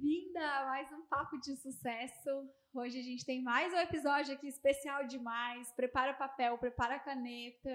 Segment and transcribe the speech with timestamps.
[0.00, 2.48] bem-vinda a mais um Papo de Sucesso.
[2.72, 5.70] Hoje a gente tem mais um episódio aqui especial demais.
[5.72, 7.70] Prepara papel, prepara caneta.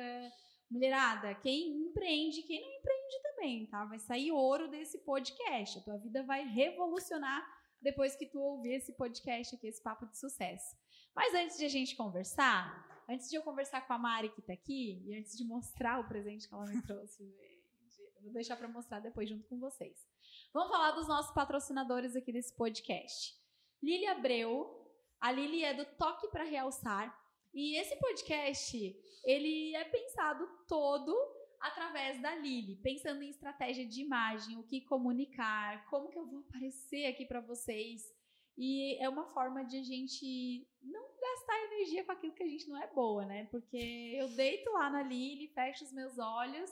[0.71, 3.85] Mulherada, quem empreende, quem não empreende também, tá?
[3.85, 5.77] Vai sair ouro desse podcast.
[5.77, 7.45] A tua vida vai revolucionar
[7.79, 10.75] depois que tu ouvir esse podcast aqui, esse Papo de Sucesso.
[11.15, 14.53] Mas antes de a gente conversar, antes de eu conversar com a Mari que tá
[14.53, 17.23] aqui, e antes de mostrar o presente que ela me trouxe,
[18.23, 20.14] vou deixar para mostrar depois junto com vocês.
[20.55, 23.35] Vamos falar dos nossos patrocinadores aqui desse podcast.
[23.83, 27.13] Lili Abreu, a Lili é do Toque para Realçar,
[27.53, 31.13] e esse podcast, ele é pensado todo
[31.59, 36.39] através da Lili, pensando em estratégia de imagem, o que comunicar, como que eu vou
[36.47, 38.03] aparecer aqui para vocês.
[38.57, 42.69] E é uma forma de a gente não gastar energia com aquilo que a gente
[42.69, 43.43] não é boa, né?
[43.51, 46.71] Porque eu deito lá na Lili, fecho os meus olhos,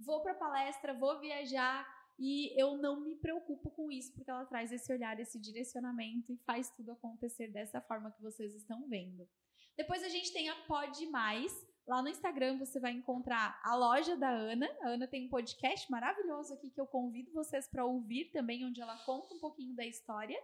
[0.00, 4.72] vou para palestra, vou viajar e eu não me preocupo com isso, porque ela traz
[4.72, 9.28] esse olhar, esse direcionamento e faz tudo acontecer dessa forma que vocês estão vendo.
[9.76, 11.52] Depois a gente tem a Pod Mais.
[11.86, 14.68] Lá no Instagram você vai encontrar a loja da Ana.
[14.82, 18.80] A Ana tem um podcast maravilhoso aqui que eu convido vocês para ouvir também, onde
[18.80, 20.38] ela conta um pouquinho da história.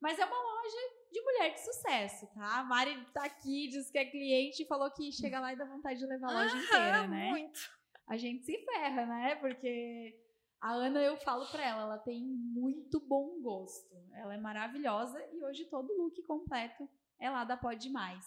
[0.00, 0.76] Mas é uma loja
[1.12, 2.58] de mulher de sucesso, tá?
[2.58, 5.64] A Mari tá aqui, diz que é cliente e falou que chega lá e dá
[5.64, 7.30] vontade de levar a loja inteira, né?
[7.30, 7.60] Muito.
[8.08, 9.36] A gente se ferra, né?
[9.36, 10.20] Porque
[10.62, 13.96] a Ana, eu falo pra ela, ela tem muito bom gosto.
[14.14, 16.88] Ela é maravilhosa e hoje todo look completo
[17.18, 18.24] é lá da Pode Mais.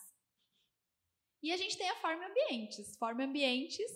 [1.42, 2.97] E a gente tem a Forma Ambientes.
[2.97, 3.89] Forma Ambientes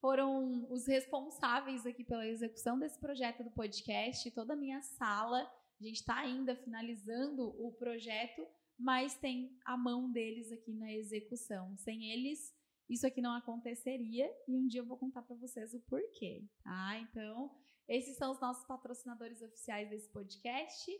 [0.00, 5.48] foram os responsáveis aqui pela execução desse projeto do podcast, toda a minha sala.
[5.80, 8.44] A gente está ainda finalizando o projeto,
[8.76, 11.76] mas tem a mão deles aqui na execução.
[11.76, 12.52] Sem eles,
[12.88, 16.98] isso aqui não aconteceria e um dia eu vou contar para vocês o porquê, tá?
[16.98, 17.54] Então,
[17.88, 20.90] esses são os nossos patrocinadores oficiais desse podcast.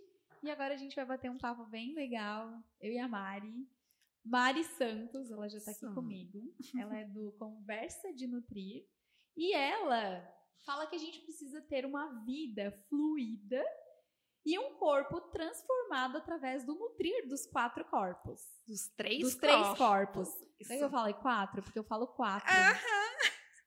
[0.43, 3.67] E agora a gente vai bater um papo bem legal, eu e a Mari,
[4.27, 6.53] Mari Santos, ela já está aqui comigo.
[6.77, 8.85] Ela é do Conversa de Nutrir.
[9.37, 10.29] E ela
[10.65, 13.65] fala que a gente precisa ter uma vida fluida
[14.45, 18.41] e um corpo transformado através do nutrir dos quatro corpos.
[18.67, 19.49] Dos três dos corpos.
[19.49, 20.29] três corpos.
[20.59, 20.71] Isso.
[20.71, 21.63] que eu falei quatro?
[21.63, 22.53] Porque eu falo quatro.
[22.53, 23.06] Aham.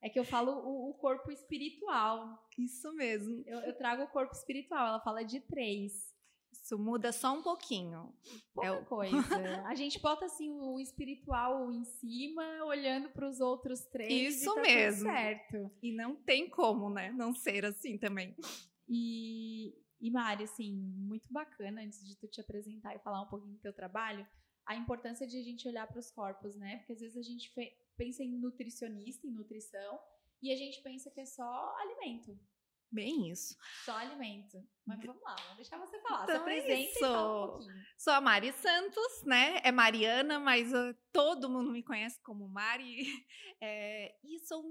[0.01, 2.47] É que eu falo o, o corpo espiritual.
[2.57, 3.43] Isso mesmo.
[3.45, 4.87] Eu, eu, trago o corpo espiritual.
[4.87, 6.15] Ela fala de três.
[6.51, 8.13] Isso muda só um pouquinho.
[8.53, 8.85] Pouca é o...
[8.85, 9.17] coisa.
[9.67, 14.35] A gente bota assim o espiritual em cima, olhando para os outros três.
[14.35, 15.09] Isso tá mesmo.
[15.09, 15.71] certo.
[15.81, 17.11] E não tem como, né?
[17.11, 18.35] Não ser assim também.
[18.87, 23.53] E, e Mari, assim, muito bacana, antes de tu te apresentar e falar um pouquinho
[23.53, 24.25] do teu trabalho,
[24.65, 26.77] a importância de a gente olhar para os corpos, né?
[26.77, 27.51] Porque às vezes a gente
[27.99, 29.99] pensa em nutricionista, em nutrição,
[30.41, 32.39] e a gente pensa que é só alimento.
[32.89, 33.55] Bem isso.
[33.83, 34.65] Só alimento.
[34.85, 36.23] Mas vamos lá, vamos deixar você falar.
[36.23, 37.85] Então, Se apresenta e fala um pouquinho.
[37.97, 39.59] Sou a Mari Santos, né?
[39.63, 43.05] É Mariana, mas uh, todo mundo me conhece como Mari.
[43.61, 44.63] É, e sou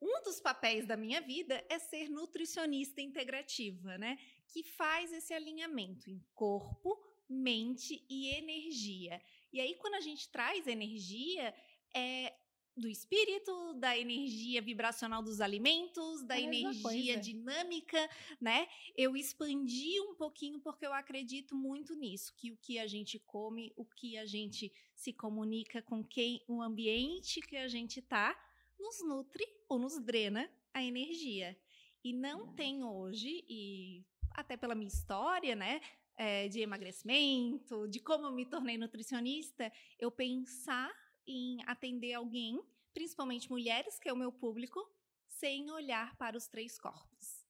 [0.00, 4.16] um dos papéis da minha vida é ser nutricionista integrativa, né?
[4.46, 6.96] Que faz esse alinhamento em corpo,
[7.28, 9.20] mente e energia.
[9.52, 11.52] E aí, quando a gente traz energia,
[11.92, 12.32] é
[12.78, 16.82] do espírito, da energia vibracional dos alimentos, da É energia
[17.14, 17.20] coisa.
[17.20, 18.68] dinâmica, né?
[18.96, 23.72] Eu expandi um pouquinho porque eu acredito muito nisso, que o que a gente come,
[23.76, 28.36] o que a gente se comunica com quem, o ambiente que a gente tá,
[28.78, 31.58] nos nutre ou nos drena a energia.
[32.04, 32.56] E não Verdade.
[32.56, 35.80] tem hoje, e até pela minha história, né?
[36.18, 40.92] é, de emagrecimento, de como eu me tornei nutricionista, eu pensar
[41.28, 42.60] em atender alguém,
[42.94, 44.80] principalmente mulheres, que é o meu público,
[45.28, 47.46] sem olhar para os três corpos.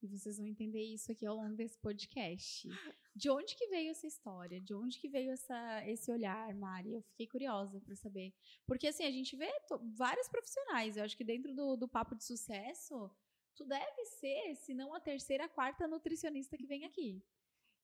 [0.00, 2.68] E vocês vão entender isso aqui ao longo desse podcast.
[3.16, 4.60] De onde que veio essa história?
[4.60, 6.94] De onde que veio essa, esse olhar, Mari?
[6.94, 8.32] Eu fiquei curiosa para saber.
[8.64, 9.50] Porque, assim, a gente vê
[9.96, 10.96] vários profissionais.
[10.96, 13.10] Eu acho que dentro do, do Papo de Sucesso,
[13.56, 17.20] tu deve ser, se não a terceira, a quarta nutricionista que vem aqui.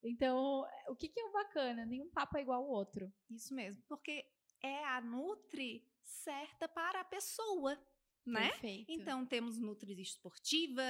[0.01, 1.85] Então, o que que é o bacana?
[1.85, 3.11] Nenhum papo é igual ao outro.
[3.29, 4.25] Isso mesmo, porque
[4.61, 7.77] é a Nutri certa para a pessoa,
[8.25, 8.49] né?
[8.49, 8.91] Perfeito.
[8.91, 10.81] Então, temos Nutri esportiva,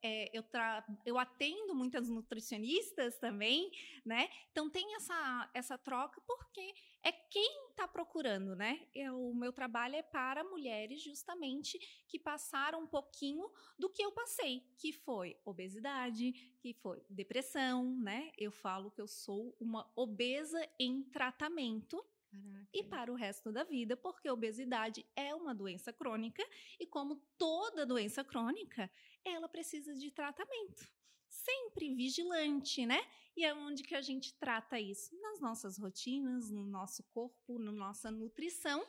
[0.00, 3.70] é, eu, tra- eu atendo muitas nutricionistas também,
[4.04, 4.28] né?
[4.52, 6.72] Então, tem essa, essa troca, porque
[7.02, 8.88] é quem está procurando, né?
[8.94, 14.12] Eu- o meu trabalho é para mulheres, justamente, que passaram um pouquinho do que eu
[14.12, 18.30] passei, que foi obesidade, que foi depressão, né?
[18.38, 22.68] Eu falo que eu sou uma obesa em tratamento, Caraca.
[22.72, 26.42] e para o resto da vida, porque a obesidade é uma doença crônica
[26.78, 28.90] e como toda doença crônica,
[29.24, 30.86] ela precisa de tratamento.
[31.30, 32.98] sempre vigilante, né?
[33.36, 35.14] E é onde que a gente trata isso?
[35.20, 38.84] Nas nossas rotinas, no nosso corpo, na nossa nutrição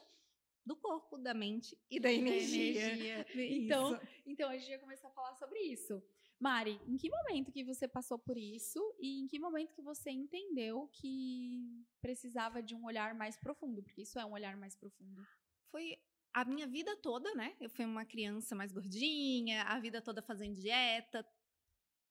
[0.65, 2.93] do corpo, da mente e da energia.
[2.93, 3.25] energia.
[3.35, 6.01] Então, então, a gente vai começar a falar sobre isso.
[6.39, 10.09] Mari, em que momento que você passou por isso e em que momento que você
[10.09, 13.83] entendeu que precisava de um olhar mais profundo?
[13.83, 15.21] Porque isso é um olhar mais profundo.
[15.69, 15.99] Foi
[16.33, 17.57] a minha vida toda, né?
[17.59, 21.27] Eu fui uma criança mais gordinha, a vida toda fazendo dieta.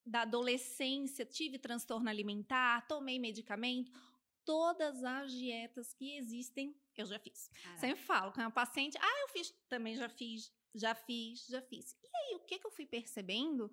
[0.04, 3.90] Da adolescência, tive transtorno alimentar, tomei medicamento.
[4.44, 7.48] Todas as dietas que existem, eu já fiz.
[7.48, 7.80] Caraca.
[7.80, 11.96] Sempre falo com a paciente, ah, eu fiz, também já fiz, já fiz, já fiz.
[12.02, 13.70] E aí, o que, que eu fui percebendo?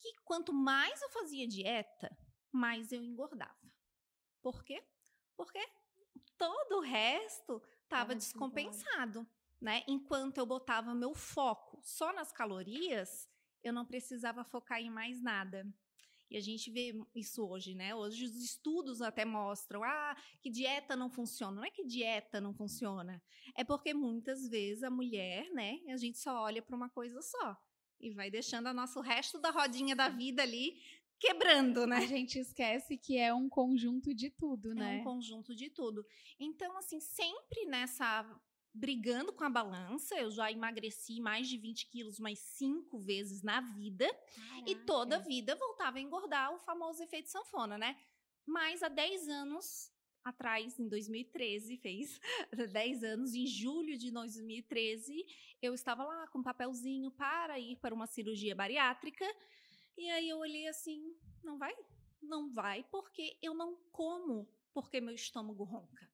[0.00, 2.16] Que quanto mais eu fazia dieta,
[2.52, 3.54] mais eu engordava.
[4.42, 4.84] Por quê?
[5.36, 5.60] Porque
[6.36, 9.26] todo o resto estava descompensado
[9.60, 9.82] né?
[9.88, 13.28] Enquanto eu botava meu foco só nas calorias,
[13.62, 15.66] eu não precisava focar em mais nada.
[16.28, 17.94] E a gente vê isso hoje, né?
[17.94, 21.56] Hoje os estudos até mostram ah, que dieta não funciona.
[21.56, 23.22] Não é que dieta não funciona,
[23.56, 27.56] é porque muitas vezes a mulher, né, a gente só olha para uma coisa só
[28.00, 30.80] e vai deixando o nosso resto da rodinha da vida ali
[31.18, 31.96] quebrando, né?
[31.96, 34.98] A gente esquece que é um conjunto de tudo, né?
[34.98, 36.04] É um conjunto de tudo.
[36.38, 38.24] Então, assim, sempre nessa
[38.76, 40.14] brigando com a balança.
[40.16, 44.06] Eu já emagreci mais de 20 quilos mais cinco vezes na vida.
[44.06, 44.70] Caraca.
[44.70, 47.96] E toda a vida voltava a engordar o famoso efeito sanfona, né?
[48.44, 49.90] Mas há 10 anos
[50.28, 52.20] atrás, em 2013, fez
[52.72, 55.24] 10 anos, em julho de 2013,
[55.62, 59.24] eu estava lá com um papelzinho para ir para uma cirurgia bariátrica.
[59.96, 61.74] E aí eu olhei assim, não vai?
[62.20, 66.10] Não vai, porque eu não como porque meu estômago ronca.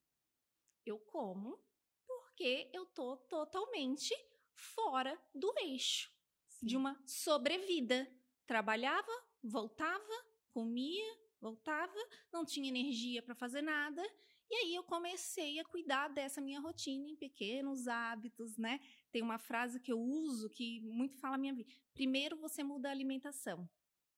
[0.85, 1.59] Eu como
[2.07, 4.15] porque eu tô totalmente
[4.55, 6.11] fora do eixo
[6.49, 6.67] Sim.
[6.67, 8.09] de uma sobrevida.
[8.47, 9.11] Trabalhava,
[9.43, 11.93] voltava, comia, voltava,
[12.33, 14.03] não tinha energia para fazer nada.
[14.51, 18.81] E aí eu comecei a cuidar dessa minha rotina em pequenos hábitos, né?
[19.11, 21.71] Tem uma frase que eu uso que muito fala a minha vida.
[21.93, 23.69] Primeiro você muda a alimentação,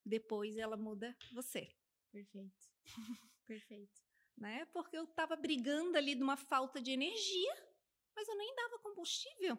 [0.05, 1.75] depois ela muda você.
[2.13, 2.71] Perfeito.
[3.47, 4.03] Perfeito.
[4.37, 4.65] Né?
[4.67, 7.75] Porque eu estava brigando ali de uma falta de energia
[8.15, 9.59] mas eu nem dava combustível.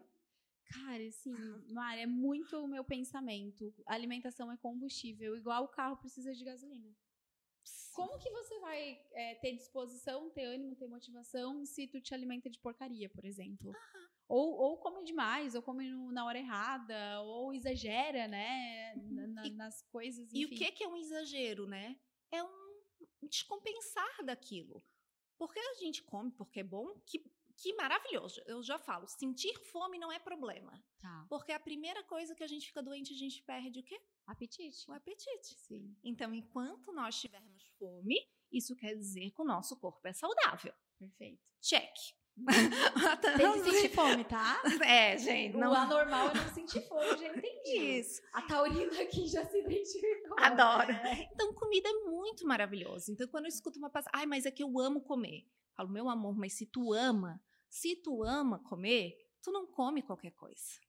[0.65, 1.35] Cara, assim,
[1.69, 3.73] Mari, é muito o meu pensamento.
[3.85, 6.95] A alimentação é combustível, igual o carro precisa de gasolina.
[7.95, 12.49] Como que você vai é, ter disposição, ter ânimo, ter motivação se tu te alimenta
[12.49, 13.71] de porcaria, por exemplo?
[14.27, 18.93] Ou, ou come demais, ou come no, na hora errada, ou exagera, né?
[18.95, 20.27] Na, e, nas coisas.
[20.27, 20.39] Enfim.
[20.39, 21.97] E o que, que é um exagero, né?
[22.31, 22.75] É um
[23.23, 24.83] descompensar daquilo.
[25.37, 27.23] Porque a gente come porque é bom, que
[27.57, 28.41] que maravilhoso.
[28.45, 30.83] Eu já falo, sentir fome não é problema.
[30.99, 31.25] Tá.
[31.29, 33.99] Porque a primeira coisa que a gente fica doente, a gente perde o quê?
[34.25, 34.89] Apetite.
[34.89, 35.55] O apetite.
[35.59, 35.95] Sim.
[36.03, 38.17] Então, enquanto nós tivermos fome,
[38.51, 40.73] isso quer dizer que o nosso corpo é saudável.
[40.97, 41.51] Perfeito.
[41.61, 41.93] Check.
[43.37, 44.61] Tem que sentir fome, tá?
[44.85, 45.55] É, gente.
[45.55, 45.71] Não...
[45.71, 47.99] O anormal é não sentir fome, já entendi.
[47.99, 48.21] Isso.
[48.33, 50.37] A taurina aqui já se identificou.
[50.39, 50.91] Adoro.
[50.91, 51.29] É.
[51.31, 53.11] Então, comida é muito maravilhoso.
[53.11, 55.47] Então, quando eu escuto uma passagem, ai, mas é que eu amo comer.
[55.75, 60.31] Falo, meu amor, mas se tu ama, se tu ama comer, tu não come qualquer
[60.31, 60.79] coisa.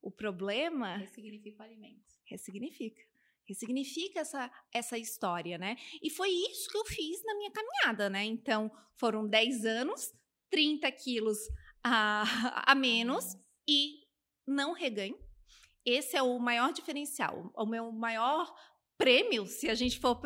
[0.00, 0.96] O problema.
[0.96, 2.12] Ressignifica o alimento.
[2.24, 3.02] Ressignifica.
[3.44, 5.76] Ressignifica essa, essa história, né?
[6.00, 8.24] E foi isso que eu fiz na minha caminhada, né?
[8.24, 10.14] Então, foram 10 anos,
[10.50, 11.38] 30 quilos
[11.82, 12.22] a,
[12.70, 13.36] a menos
[13.68, 14.06] e
[14.46, 15.18] não reganho.
[15.84, 17.52] Esse é o maior diferencial.
[17.56, 18.54] O meu maior
[18.96, 20.20] prêmio, se a gente for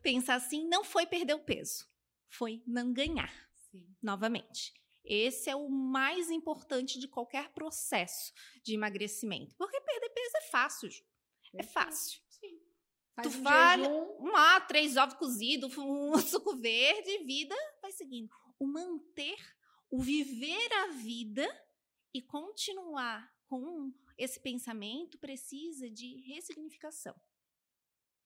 [0.00, 1.92] pensar assim, não foi perder o peso
[2.34, 3.32] foi não ganhar
[3.70, 3.86] Sim.
[4.02, 4.72] novamente.
[5.04, 9.54] Esse é o mais importante de qualquer processo de emagrecimento.
[9.56, 10.90] Porque perder peso é fácil.
[11.56, 12.20] É fácil.
[12.28, 12.58] Sim.
[13.14, 13.80] Faz tu um vai
[14.18, 18.30] uma, três ovos cozidos, um suco verde, vida vai seguindo.
[18.58, 19.38] O manter,
[19.90, 21.46] o viver a vida
[22.12, 27.14] e continuar com esse pensamento precisa de ressignificação.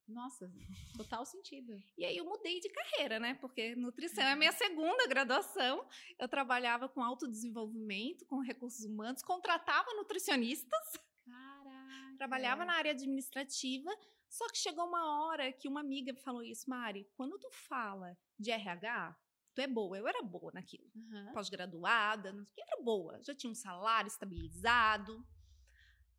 [0.09, 0.51] Nossa,
[0.97, 1.81] total sentido.
[1.97, 3.35] E aí eu mudei de carreira, né?
[3.35, 5.87] Porque nutrição é a minha segunda graduação.
[6.19, 10.93] Eu trabalhava com autodesenvolvimento, com recursos humanos, contratava nutricionistas.
[11.27, 12.17] Caraca.
[12.17, 13.91] Trabalhava na área administrativa.
[14.31, 18.17] Só que chegou uma hora que uma amiga me falou isso, Mari, quando tu fala
[18.39, 19.17] de RH,
[19.55, 19.97] tu é boa.
[19.99, 20.91] Eu era boa naquilo.
[20.95, 21.33] Uhum.
[21.33, 23.23] Pós-graduada, eu era boa.
[23.23, 25.27] Já tinha um salário estabilizado.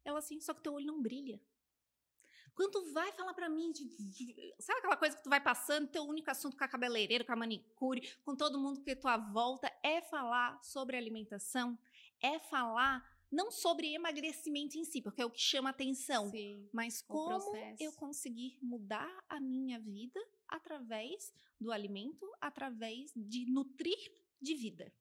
[0.06, 1.42] Ela assim, só que teu olho não brilha.
[2.56, 5.88] Quando tu vai falar para mim, de, de, sabe aquela coisa que tu vai passando,
[5.88, 9.72] teu único assunto com a cabeleireira, com a manicure, com todo mundo que tua volta,
[9.84, 11.78] é falar sobre alimentação,
[12.22, 16.68] é falar não sobre emagrecimento em si, porque é o que chama atenção, Sim.
[16.74, 23.98] mas como eu conseguir mudar a minha vida através do alimento, através de nutrir
[24.42, 24.92] de vida.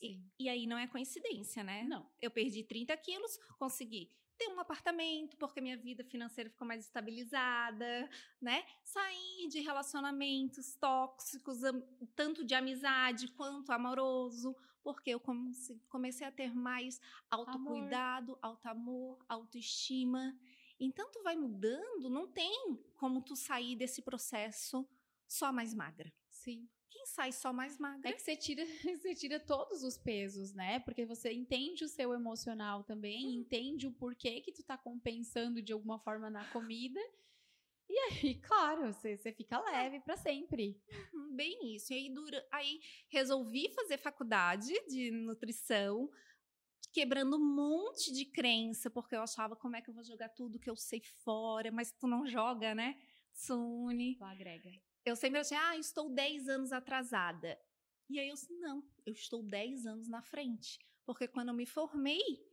[0.00, 1.82] E, e aí não é coincidência, né?
[1.84, 2.08] Não.
[2.20, 8.08] Eu perdi 30 quilos, consegui ter um apartamento, porque minha vida financeira ficou mais estabilizada,
[8.40, 8.64] né?
[8.84, 11.58] Sair de relacionamentos tóxicos,
[12.14, 17.00] tanto de amizade quanto amoroso, porque eu comece- comecei a ter mais
[17.30, 20.38] autocuidado, auto-amor, autoestima.
[20.78, 24.86] Então, tu vai mudando, não tem como tu sair desse processo
[25.26, 26.12] só mais magra.
[26.28, 26.68] Sim.
[27.06, 28.64] Sai só mais magra É que você tira,
[29.00, 30.80] você tira todos os pesos, né?
[30.80, 33.40] Porque você entende o seu emocional também, Hum.
[33.40, 37.00] entende o porquê que tu tá compensando de alguma forma na comida.
[37.88, 40.82] E aí, claro, você, você fica leve pra sempre.
[41.14, 41.92] Hum, Bem isso.
[41.92, 42.44] E aí, dura...
[42.50, 46.10] aí resolvi fazer faculdade de nutrição,
[46.92, 50.58] quebrando um monte de crença, porque eu achava como é que eu vou jogar tudo
[50.58, 53.00] que eu sei fora, mas tu não joga, né?
[53.32, 54.16] Sune.
[54.16, 54.70] Tu agrega.
[55.06, 57.56] Eu sempre achei, ah, estou 10 anos atrasada.
[58.10, 60.80] E aí eu disse, não, eu estou 10 anos na frente.
[61.04, 62.44] Porque quando eu me formei,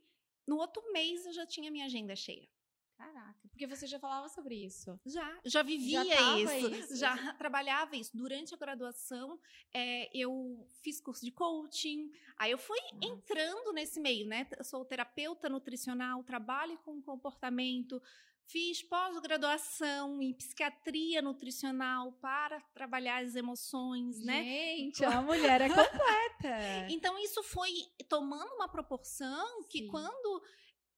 [0.46, 2.48] no outro mês eu já tinha minha agenda cheia.
[2.96, 4.98] Caraca, porque você já falava sobre isso.
[5.04, 6.96] Já, já vivia tava isso, isso.
[6.96, 8.16] já trabalhava isso.
[8.16, 9.40] Durante a graduação,
[9.72, 13.06] é, eu fiz curso de coaching, aí eu fui Nossa.
[13.06, 14.46] entrando nesse meio, né?
[14.56, 18.00] Eu sou terapeuta nutricional, trabalho com comportamento,
[18.46, 24.42] fiz pós-graduação em psiquiatria nutricional para trabalhar as emoções, né?
[24.42, 26.04] Gente, a mulher é completa.
[26.90, 27.70] Então, isso foi
[28.08, 29.88] tomando uma proporção que Sim.
[29.88, 30.42] quando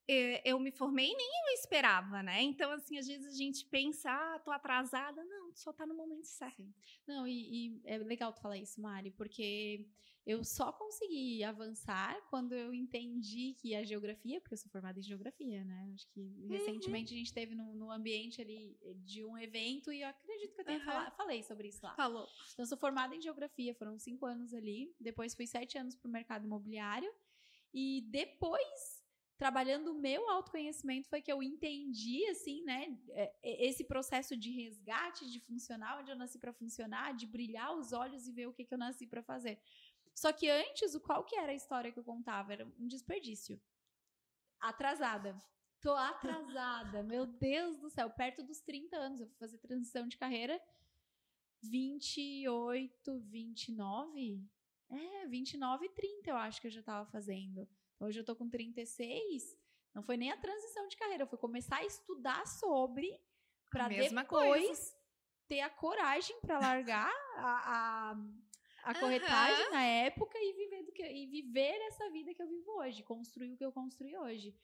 [0.08, 2.42] eh, eu me formei, nem eu esperava, né?
[2.42, 5.22] Então, assim, às vezes a gente pensa, ah, tô atrasada.
[5.24, 6.56] Não, só tá no momento certo.
[6.56, 6.74] Sim.
[7.06, 9.86] Não, e, e é legal tu falar isso, Mari, porque
[10.26, 15.02] eu só consegui avançar quando eu entendi que a geografia, porque eu sou formada em
[15.02, 15.92] geografia, né?
[15.94, 16.48] Acho que Uhum.
[16.48, 20.60] recentemente a gente teve no, no ambiente ali de um evento e eu acredito que
[20.60, 20.84] eu tenha Aham.
[20.84, 21.94] fala- falei sobre isso lá.
[21.94, 22.28] Falou.
[22.52, 24.92] Então, eu sou formada em geografia, foram cinco anos ali.
[24.98, 27.12] Depois fui sete anos para o mercado imobiliário.
[27.72, 29.04] E depois,
[29.36, 32.98] trabalhando o meu autoconhecimento, foi que eu entendi, assim, né?
[33.10, 37.76] é, é, Esse processo de resgate, de funcionar onde eu nasci para funcionar, de brilhar
[37.76, 39.60] os olhos e ver o que, que eu nasci para fazer.
[40.16, 42.54] Só que antes, o qual que era a história que eu contava?
[42.54, 43.60] Era um desperdício.
[44.58, 45.36] Atrasada.
[45.78, 49.20] Tô atrasada, meu Deus do céu, perto dos 30 anos.
[49.20, 50.58] Eu fui fazer transição de carreira
[51.62, 54.42] 28, 29?
[54.88, 57.68] É, 29 e 30 eu acho que eu já tava fazendo.
[58.00, 59.54] Hoje eu tô com 36.
[59.94, 63.20] Não foi nem a transição de carreira, foi começar a estudar sobre
[63.70, 64.96] para mesma depois coisa.
[65.46, 68.16] ter a coragem para largar a, a,
[68.86, 69.72] a corretagem Aham.
[69.72, 73.52] na época e viver, do que, e viver essa vida que eu vivo hoje, construir
[73.52, 74.54] o que eu construí hoje.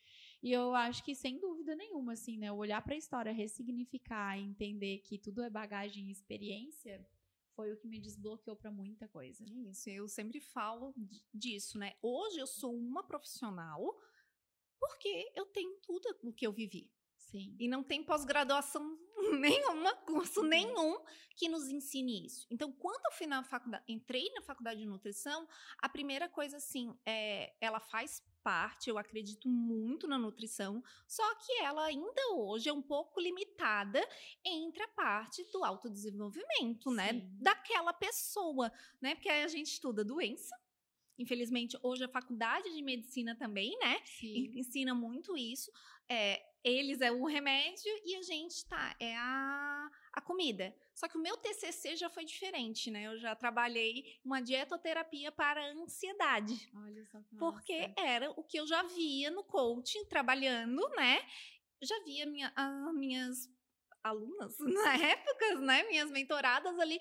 [0.41, 2.53] E eu acho que, sem dúvida nenhuma, assim, né?
[2.53, 7.05] Olhar para a história, ressignificar, entender que tudo é bagagem e experiência,
[7.57, 9.43] foi o que me desbloqueou para muita coisa.
[9.43, 11.95] É Isso, eu sempre falo di- disso, né?
[12.01, 14.01] Hoje eu sou uma profissional
[14.79, 16.93] porque eu tenho tudo o que eu vivi.
[17.17, 17.57] Sim.
[17.59, 18.99] E não tem pós-graduação
[19.39, 20.99] nenhuma, curso nenhum
[21.35, 22.47] que nos ensine isso.
[22.51, 25.49] Então, quando eu fui na faculdade, entrei na faculdade de nutrição,
[25.79, 31.53] a primeira coisa, assim, é, ela faz parte, eu acredito muito na nutrição, só que
[31.63, 34.01] ela ainda hoje é um pouco limitada
[34.45, 37.13] entre a parte do autodesenvolvimento, né?
[37.13, 37.31] Sim.
[37.41, 38.71] Daquela pessoa,
[39.01, 39.15] né?
[39.15, 40.57] Porque aí a gente estuda doença.
[41.19, 44.01] Infelizmente, hoje a faculdade de medicina também, né?
[44.05, 44.35] Sim.
[44.35, 45.71] en- ensina muito isso.
[46.09, 50.75] É, eles é o remédio e a gente tá é a, a comida.
[50.95, 53.07] Só que o meu TCC já foi diferente, né?
[53.07, 57.95] Eu já trabalhei uma dietoterapia para ansiedade, Olha só que porque massa.
[58.01, 61.21] era o que eu já via no coaching trabalhando, né?
[61.83, 63.49] Já via minha, as minhas
[64.03, 65.83] alunas na época, né?
[65.85, 66.99] Minhas mentoradas ali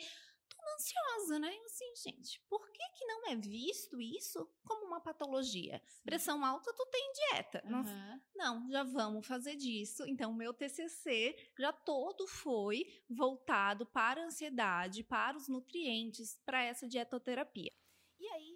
[0.76, 1.56] ansiosa, né?
[1.66, 5.82] Assim, gente, por que que não é visto isso como uma patologia?
[5.88, 6.04] Sim.
[6.04, 7.62] Pressão alta, tu tem dieta.
[7.66, 8.22] Não Aham.
[8.36, 10.04] não, já vamos fazer disso.
[10.08, 16.64] Então, o meu TCC já todo foi voltado para a ansiedade, para os nutrientes, para
[16.64, 17.72] essa dietoterapia.
[18.20, 18.56] E aí,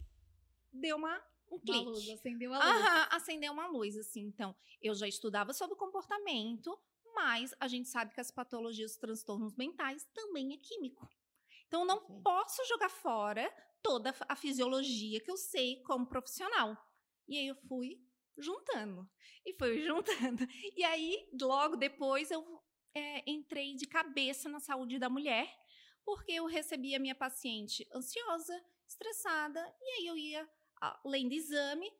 [0.72, 2.86] deu uma, um Uma luz, acendeu a luz.
[2.86, 4.22] Aham, acendeu uma luz, assim.
[4.22, 6.77] Então, eu já estudava sobre comportamento,
[7.13, 11.10] mas a gente sabe que as patologias, os transtornos mentais também é químico.
[11.75, 12.24] Então, não Perfeito.
[12.24, 16.77] posso jogar fora toda a fisiologia que eu sei como profissional.
[17.27, 18.00] E aí eu fui
[18.38, 19.10] juntando.
[19.46, 20.48] E fui juntando.
[20.75, 22.63] E aí, logo depois, eu
[22.96, 25.53] é, entrei de cabeça na saúde da mulher,
[26.05, 30.50] porque eu recebia minha paciente ansiosa, estressada, e aí eu ia,
[31.03, 31.91] além do exame,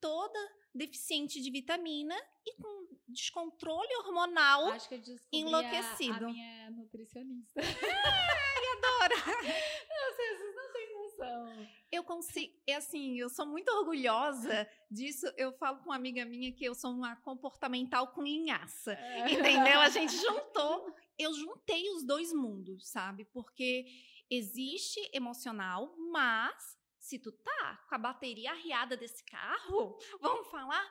[0.00, 0.38] toda
[0.74, 2.14] deficiente de vitamina
[2.46, 4.68] e com descontrole hormonal.
[4.68, 5.02] Acho que eu
[5.32, 6.26] enlouquecido.
[6.26, 7.60] A, a minha nutricionista.
[7.60, 9.14] Ai, adoro!
[9.88, 11.68] Não, vocês não têm noção.
[11.90, 15.26] Eu consigo, é assim, eu sou muito orgulhosa disso.
[15.36, 18.96] Eu falo com uma amiga minha que eu sou uma comportamental com linhaça.
[19.30, 19.80] Entendeu?
[19.80, 23.24] A gente juntou, eu juntei os dois mundos, sabe?
[23.24, 23.86] Porque
[24.30, 26.77] existe emocional, mas
[27.08, 30.84] se tu tá com a bateria arriada desse carro, vamos falar,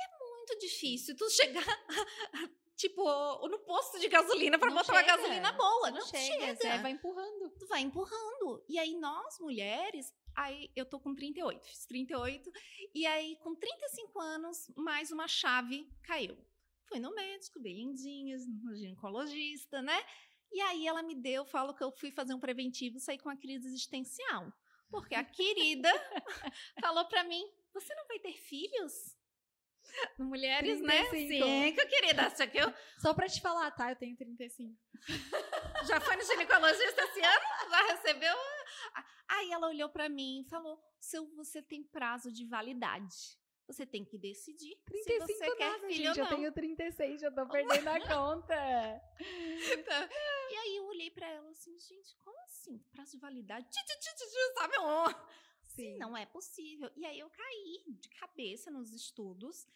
[0.00, 1.64] é muito difícil tu chegar
[2.76, 3.02] tipo
[3.48, 5.16] no posto de gasolina para botar uma chega.
[5.16, 6.24] gasolina boa, não, Não chega.
[6.24, 7.50] chega, você vai empurrando.
[7.58, 8.64] Tu vai empurrando.
[8.68, 12.52] E aí nós mulheres, aí eu tô com 38, fiz 38,
[12.94, 16.36] e aí com 35 anos, mais uma chave caiu.
[16.88, 20.00] Fui no médico, bem lindinhas, no ginecologista, né?
[20.52, 23.36] E aí ela me deu, falo que eu fui fazer um preventivo, saí com uma
[23.36, 24.52] crise existencial.
[24.90, 25.90] Porque a querida
[26.80, 29.16] falou pra mim: "Você não vai ter filhos?"
[30.18, 31.04] Mulheres, né?
[31.08, 31.46] 35.
[31.46, 32.26] Cinco, querida.
[32.26, 33.90] Acha que eu Só pra te falar, tá?
[33.90, 34.76] Eu tenho 35.
[35.86, 37.70] já foi no ginecologista esse ano?
[37.70, 38.36] Já recebeu?
[39.28, 43.38] Aí ela olhou pra mim e falou: "Seu, você tem prazo de validade.
[43.66, 46.08] Você tem que decidir se você quer nada, filho gente.
[46.20, 48.54] ou Eu não." tenho 36, já tô perdendo a conta.
[50.48, 52.78] E aí eu olhei pra ela assim, gente, como assim?
[52.92, 53.66] Prazo de validade?
[54.54, 54.78] Sabe?
[54.78, 55.36] Um...
[55.64, 55.98] Sim.
[55.98, 56.90] Não é possível.
[56.96, 59.66] E aí eu caí de cabeça nos estudos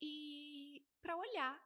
[0.00, 1.60] e para olhar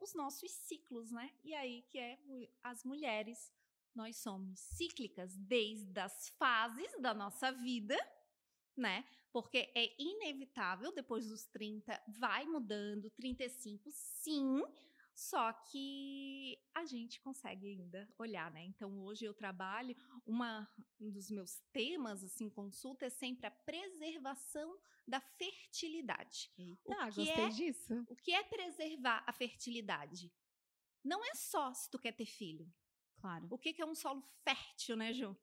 [0.00, 1.30] os nossos ciclos, né?
[1.44, 2.18] E aí que é
[2.62, 3.52] as mulheres,
[3.94, 7.96] nós somos cíclicas desde as fases da nossa vida,
[8.80, 9.04] né?
[9.32, 14.62] Porque é inevitável, depois dos 30 vai mudando, 35 sim,
[15.14, 18.64] só que a gente consegue ainda olhar, né?
[18.64, 19.94] Então hoje eu trabalho,
[20.26, 20.68] uma,
[20.98, 26.50] um dos meus temas, assim, consulta é sempre a preservação da fertilidade.
[26.56, 28.04] Eita, que gostei é- disso.
[28.08, 30.32] O que é preservar a fertilidade?
[31.04, 32.72] Não é só se tu quer ter filho.
[33.20, 33.46] Claro.
[33.50, 35.36] O que que é um solo fértil, né, Ju?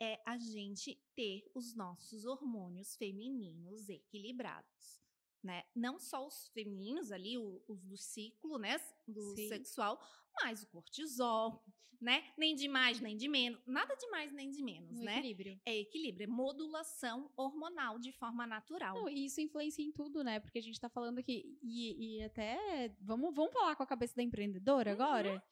[0.00, 5.00] É a gente ter os nossos hormônios femininos equilibrados,
[5.42, 5.64] né?
[5.74, 8.76] Não só os femininos ali, os do ciclo, né,
[9.06, 9.48] do Sim.
[9.48, 10.00] sexual,
[10.42, 11.62] mas o cortisol,
[12.00, 12.32] né?
[12.36, 15.18] Nem de mais, nem de menos, nada de mais nem de menos, No né?
[15.18, 15.60] equilíbrio.
[15.64, 18.96] É equilíbrio, é modulação hormonal de forma natural.
[18.96, 20.40] Não, e isso influencia em tudo, né?
[20.40, 22.94] Porque a gente tá falando aqui, e, e até.
[23.00, 25.02] Vamos, vamos falar com a cabeça da empreendedora Uhum.
[25.02, 25.44] agora?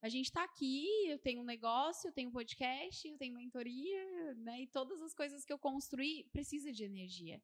[0.00, 4.34] A gente tá aqui, eu tenho um negócio, eu tenho um podcast, eu tenho mentoria,
[4.36, 4.62] né?
[4.62, 7.42] E todas as coisas que eu construí precisa de energia.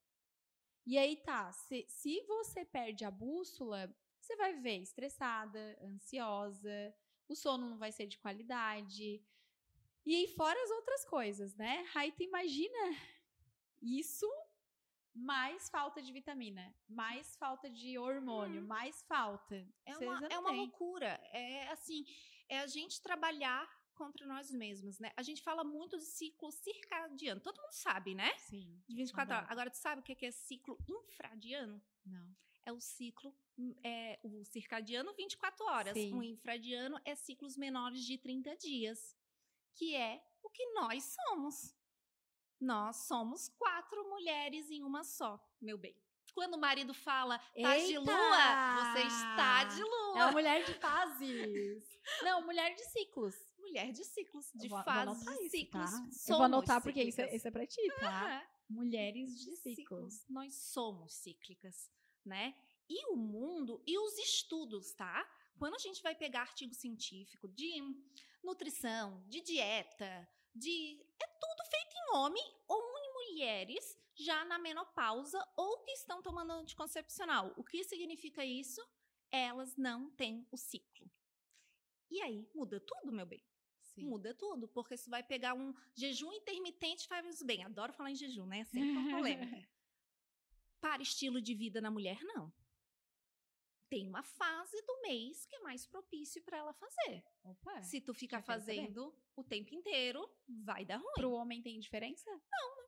[0.87, 6.95] E aí tá, se, se você perde a bússola, você vai ver estressada, ansiosa,
[7.29, 9.23] o sono não vai ser de qualidade.
[10.07, 11.87] E aí, fora as outras coisas, né?
[11.95, 12.97] Aí tu imagina
[13.83, 14.31] isso
[15.15, 19.57] mais falta de vitamina, mais falta de hormônio, mais falta.
[19.87, 21.21] É Vocês uma, é uma loucura.
[21.33, 22.05] É assim,
[22.49, 25.13] é a gente trabalhar contra nós mesmos, né?
[25.17, 27.41] A gente fala muito de ciclo circadiano.
[27.41, 28.37] Todo mundo sabe, né?
[28.39, 28.83] Sim.
[28.87, 29.51] De 24 horas.
[29.51, 31.81] Agora, tu sabe o que é que é ciclo infradiano?
[32.05, 32.37] Não.
[32.67, 35.95] É o ciclo, hum, é, o circadiano 24 horas.
[35.95, 36.15] Sim.
[36.15, 39.17] O infradiano é ciclos menores de 30 dias.
[39.75, 41.75] Que é o que nós somos.
[42.61, 45.97] Nós somos quatro mulheres em uma só, meu bem.
[46.35, 48.01] Quando o marido fala, tá de Eita!
[48.01, 50.19] lua, você está de lua.
[50.19, 52.01] É uma mulher de fases.
[52.23, 53.35] Não, mulher de ciclos.
[53.59, 55.91] Mulher de ciclos, de vou- vou fases anotar de isso, ciclos.
[55.91, 56.09] tá?
[56.29, 58.43] Eu vou anotar porque isso é, isso é pra ti, tá?
[58.43, 59.75] Ah, Mulheres de de ciclos.
[60.15, 60.25] ciclos.
[60.29, 61.91] Nós somos cíclicas,
[62.25, 62.55] né?
[62.89, 65.27] E o mundo e os estudos, tá?
[65.59, 67.81] Quando a gente vai pegar artigo científico de
[68.43, 75.45] nutrição, de dieta, de é tudo feito em homem ou em mulheres já na menopausa
[75.57, 77.53] ou que estão tomando anticoncepcional.
[77.57, 78.81] O que significa isso?
[79.31, 81.11] Elas não têm o ciclo.
[82.11, 83.45] E aí muda tudo, meu bem.
[83.83, 84.07] Sim.
[84.07, 87.65] Muda tudo, porque você vai pegar um jejum intermitente faz bem.
[87.65, 88.65] Adoro falar em jejum, né?
[88.65, 89.69] Sempre uma polêmica.
[90.81, 92.53] Para estilo de vida na mulher, não.
[93.89, 97.25] Tem uma fase do mês que é mais propício para ela fazer.
[97.45, 97.83] Opa.
[97.83, 101.13] Se tu ficar fazendo o tempo inteiro, vai dar ruim.
[101.15, 102.31] Pro homem tem diferença?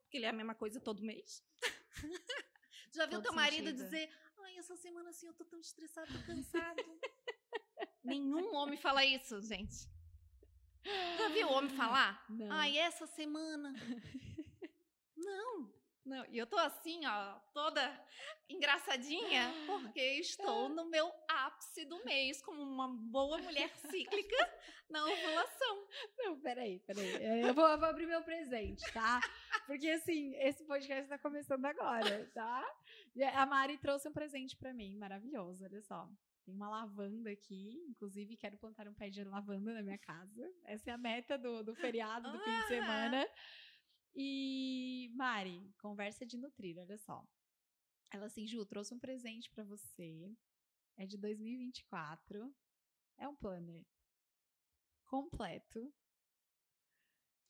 [0.06, 1.42] Porque ele é a mesma coisa todo mês.
[2.94, 3.84] Já viu Todo teu marido sentido.
[3.84, 6.82] dizer, ai, essa semana assim eu tô tão estressado, tô cansado.
[8.04, 9.88] Nenhum homem fala isso, gente.
[11.18, 12.24] Já viu o homem falar?
[12.30, 12.50] Não.
[12.52, 13.74] Ai, essa semana.
[15.16, 15.74] Não.
[16.06, 17.82] Não, e eu tô assim, ó, toda
[18.48, 24.54] engraçadinha, porque estou no meu ápice do mês, como uma boa mulher cíclica
[24.88, 25.88] na ovulação.
[26.16, 27.16] Não, peraí, peraí.
[27.16, 29.20] É, eu vou, eu vou abrir meu presente, tá?
[29.66, 32.64] Porque, assim, esse podcast tá começando agora, tá?
[33.34, 36.08] A Mari trouxe um presente para mim, maravilhoso, olha só.
[36.44, 40.48] Tem uma lavanda aqui, inclusive quero plantar um pé de lavanda na minha casa.
[40.64, 42.40] Essa é a meta do, do feriado, do ah.
[42.40, 43.26] fim de semana.
[44.18, 47.22] E, Mari, conversa de nutrir, olha só.
[48.10, 50.34] Ela assim, Ju, trouxe um presente para você.
[50.96, 52.54] É de 2024.
[53.18, 53.84] É um planner
[55.04, 55.92] completo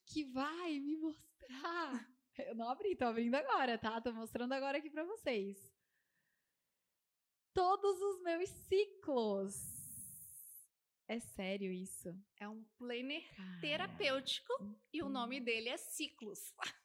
[0.05, 2.11] que vai me mostrar.
[2.37, 4.01] Eu não abri, tô abrindo agora, tá?
[4.01, 5.73] Tô mostrando agora aqui para vocês.
[7.53, 9.76] Todos os meus ciclos
[11.07, 12.09] é sério isso?
[12.39, 14.53] É um planner Cara, terapêutico
[14.93, 16.53] e o nome dele é Ciclos.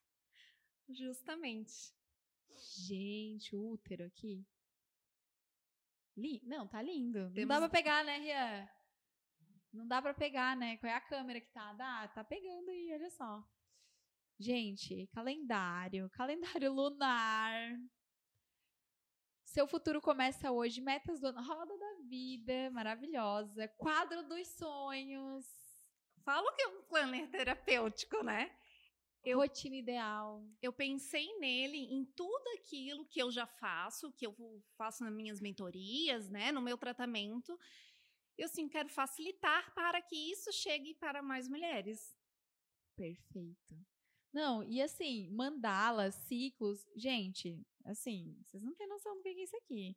[0.89, 1.93] Justamente.
[2.87, 4.47] Gente, o útero aqui.
[6.17, 6.41] Li...
[6.45, 7.33] Não, tá lindo.
[7.33, 7.37] Temos...
[7.37, 8.69] Não dá pra pegar, né, Rian?
[9.73, 10.77] Não dá pra pegar, né?
[10.77, 11.73] Qual é a câmera que tá?
[11.73, 13.43] Dá, tá pegando aí, olha só.
[14.39, 17.79] Gente, calendário, calendário lunar.
[19.53, 25.45] Seu futuro começa hoje, metas do ano, roda da vida, maravilhosa, quadro dos sonhos.
[26.25, 28.51] Falo que é um planner terapêutico, né?
[29.23, 30.43] Eu, Rotina ideal.
[30.63, 34.35] Eu pensei nele em tudo aquilo que eu já faço, que eu
[34.75, 37.55] faço nas minhas mentorias, né, no meu tratamento.
[38.39, 42.17] Eu sim quero facilitar para que isso chegue para mais mulheres.
[42.97, 43.77] Perfeito.
[44.33, 49.57] Não, e assim, mandalas, ciclos, gente, assim, vocês não têm noção do que é isso
[49.57, 49.97] aqui.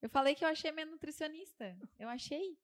[0.00, 1.78] Eu falei que eu achei minha nutricionista.
[1.98, 2.58] Eu achei.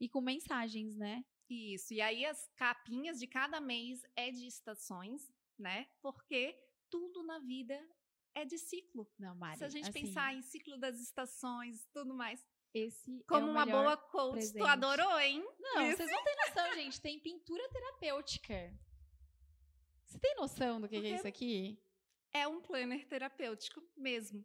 [0.00, 1.24] E com mensagens, né?
[1.48, 1.92] Isso.
[1.92, 5.88] E aí as capinhas de cada mês é de estações, né?
[6.00, 7.78] Porque tudo na vida
[8.34, 9.10] é de ciclo.
[9.18, 12.44] Não, Mari, Se a gente assim, pensar em ciclo das estações, tudo mais.
[12.72, 14.58] Esse é Como é uma boa coach, presente.
[14.58, 15.40] tu adorou, hein?
[15.60, 17.00] Não, vocês não têm noção, gente.
[17.00, 18.76] Tem pintura terapêutica.
[20.04, 21.78] Você tem noção do que, que é isso aqui?
[22.34, 24.44] É um planner terapêutico mesmo.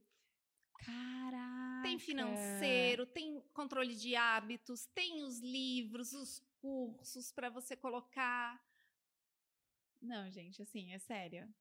[0.76, 1.82] Caraca!
[1.82, 8.64] Tem financeiro, tem controle de hábitos, tem os livros, os cursos para você colocar.
[10.02, 11.52] Não, gente, assim, é sério.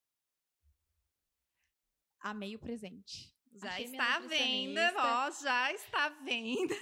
[2.20, 3.34] Amei o presente.
[3.54, 6.74] Já Achei está vendo, ó, já está vendo.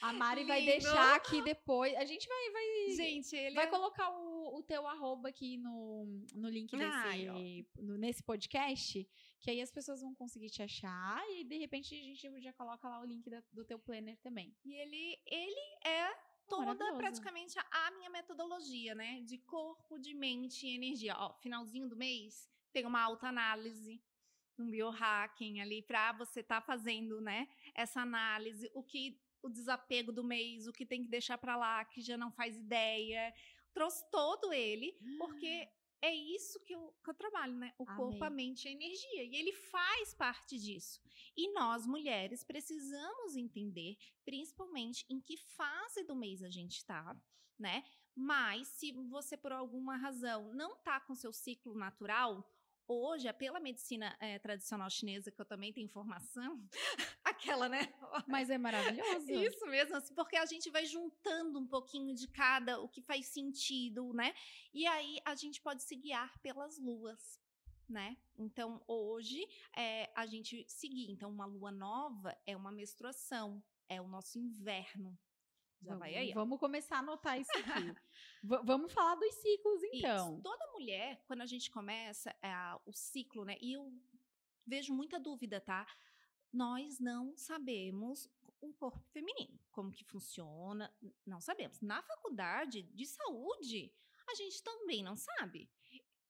[0.00, 1.94] A Mari vai deixar aqui depois.
[1.96, 2.50] A gente vai.
[2.50, 3.54] vai gente, ele.
[3.54, 3.70] Vai é...
[3.70, 4.27] colocar o,
[4.58, 9.08] o teu arroba aqui no, no link desse, Ai, no, nesse podcast.
[9.40, 11.22] Que aí as pessoas vão conseguir te achar.
[11.30, 14.56] E de repente a gente já coloca lá o link da, do teu planner também.
[14.64, 16.12] E ele, ele é
[16.48, 19.20] toda praticamente a, minha metodologia, né?
[19.22, 21.14] De corpo, de mente e energia.
[21.16, 24.02] Ó, finalzinho do mês tem uma autoanálise
[24.58, 30.12] um biohacking ali para você estar tá fazendo, né, essa análise, o que o desapego
[30.12, 33.32] do mês, o que tem que deixar para lá, que já não faz ideia.
[33.72, 35.68] Trouxe todo ele, porque
[36.00, 37.72] é isso que eu, que eu trabalho, né?
[37.78, 37.96] O Amei.
[37.96, 39.24] corpo, a mente e a energia.
[39.24, 41.00] E ele faz parte disso.
[41.36, 47.16] E nós, mulheres, precisamos entender, principalmente, em que fase do mês a gente está,
[47.58, 47.84] né?
[48.14, 52.44] Mas, se você, por alguma razão, não está com seu ciclo natural,
[52.90, 56.66] Hoje, é pela medicina é, tradicional chinesa, que eu também tenho informação,
[57.38, 57.80] aquela, né?
[58.26, 59.30] Mas é maravilhoso.
[59.30, 63.26] Isso mesmo, assim, porque a gente vai juntando um pouquinho de cada, o que faz
[63.26, 64.34] sentido, né?
[64.74, 67.40] E aí a gente pode se guiar pelas luas.
[67.88, 68.18] Né?
[68.36, 71.10] Então, hoje, é, a gente seguir.
[71.10, 75.18] Então, uma lua nova é uma menstruação, é o nosso inverno,
[75.80, 76.32] já vamos, vai aí.
[76.34, 77.94] Vamos começar a anotar isso aqui.
[78.42, 80.34] vamos falar dos ciclos, então.
[80.34, 80.42] Isso.
[80.42, 82.52] Toda mulher, quando a gente começa é,
[82.84, 83.56] o ciclo, né?
[83.60, 83.90] E eu
[84.66, 85.86] vejo muita dúvida, tá?
[86.52, 88.28] Nós não sabemos
[88.60, 90.92] o corpo feminino, como que funciona,
[91.24, 91.80] não sabemos.
[91.80, 93.92] Na faculdade de saúde,
[94.28, 95.70] a gente também não sabe.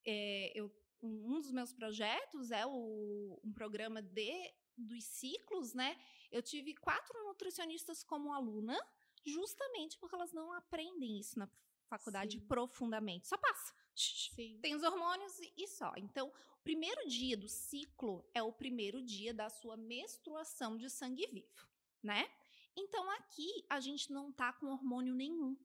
[0.05, 5.99] É, eu, um dos meus projetos é o, um programa de dos ciclos, né?
[6.31, 8.79] Eu tive quatro nutricionistas como aluna
[9.27, 11.51] justamente porque elas não aprendem isso na
[11.89, 12.47] faculdade Sim.
[12.47, 13.27] profundamente.
[13.27, 13.75] Só passa.
[13.99, 14.59] Sim.
[14.61, 15.93] Tem os hormônios e só.
[15.97, 21.27] Então, o primeiro dia do ciclo é o primeiro dia da sua menstruação de sangue
[21.27, 21.69] vivo,
[22.03, 22.31] né?
[22.77, 25.57] Então, aqui a gente não tá com hormônio nenhum,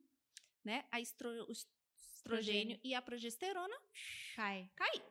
[0.63, 0.85] né?
[0.91, 3.75] A estro, o estrogênio e a progesterona
[4.35, 4.69] cai.
[4.75, 5.03] Cai.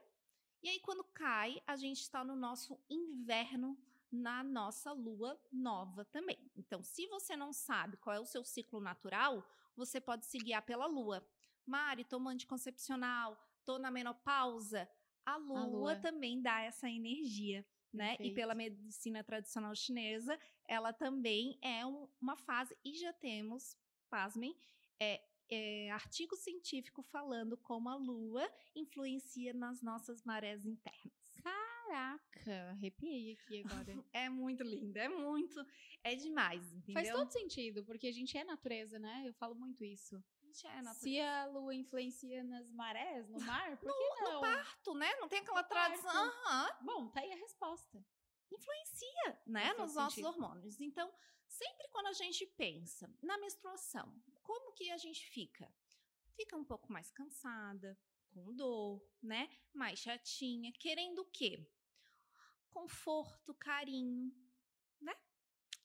[0.62, 3.78] E aí, quando cai, a gente está no nosso inverno
[4.11, 6.38] na nossa lua nova também.
[6.54, 9.42] Então, se você não sabe qual é o seu ciclo natural,
[9.74, 11.26] você pode se guiar pela lua.
[11.66, 14.88] Mari, tomo anticoncepcional, tô na menopausa.
[15.25, 15.96] a lua, A lua.
[15.96, 18.16] também dá essa energia, né?
[18.18, 23.77] E pela medicina tradicional chinesa, ela também é um- uma fase, e já temos,
[24.11, 24.57] pasmem,
[24.98, 31.12] é, é, artigo científico falando como a lua influencia nas nossas marés internas.
[31.40, 33.92] Caraca, arrepiei aqui agora.
[34.12, 35.64] É muito lindo, é muito,
[36.03, 36.94] é demais, entendeu?
[36.94, 39.22] Faz todo sentido, porque a gente é natureza, né?
[39.27, 40.22] Eu falo muito isso.
[40.64, 41.00] É natureza.
[41.00, 44.34] Se a lua influencia nas marés, no mar, por que não?
[44.34, 45.14] No parto, né?
[45.16, 46.10] Não tem aquela No tradição.
[46.46, 46.76] Aham.
[46.82, 48.04] Bom, tá aí a resposta.
[48.50, 50.28] influencia, né, nos nossos sentido.
[50.28, 50.78] hormônios.
[50.80, 51.10] Então,
[51.48, 55.72] sempre quando a gente pensa na menstruação, como que a gente fica?
[56.36, 57.98] Fica um pouco mais cansada,
[58.30, 59.48] com dor, né?
[59.72, 61.66] Mais chatinha, querendo o quê?
[62.70, 64.32] Conforto, carinho,
[65.00, 65.14] né?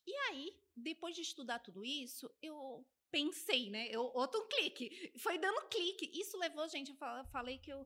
[0.05, 3.87] E aí, depois de estudar tudo isso, eu pensei, né?
[3.89, 5.11] Eu, outro clique.
[5.19, 6.09] Foi dando clique.
[6.19, 7.85] Isso levou, gente, eu fa- falei que eu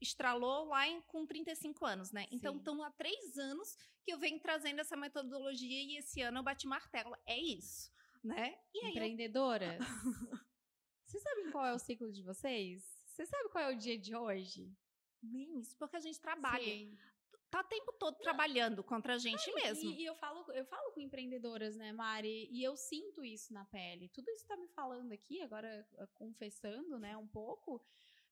[0.00, 2.26] estralou lá em, com 35 anos, né?
[2.30, 2.58] Então, Sim.
[2.58, 6.66] estão há três anos que eu venho trazendo essa metodologia e esse ano eu bati
[6.66, 7.16] martelo.
[7.26, 7.90] É isso,
[8.22, 8.58] né?
[8.74, 9.78] E aí, eu.
[11.06, 12.82] Vocês sabem qual é o ciclo de vocês?
[13.06, 14.70] Você sabe qual é o dia de hoje?
[15.22, 16.62] bem isso, porque a gente trabalha.
[16.62, 16.96] Sim.
[17.50, 19.90] Tá o tempo todo trabalhando contra a gente mesmo.
[19.90, 22.48] E, e eu falo, eu falo com empreendedoras, né, Mari?
[22.50, 24.08] E eu sinto isso na pele.
[24.08, 27.80] Tudo isso tá me falando aqui, agora eh, confessando, né, um pouco.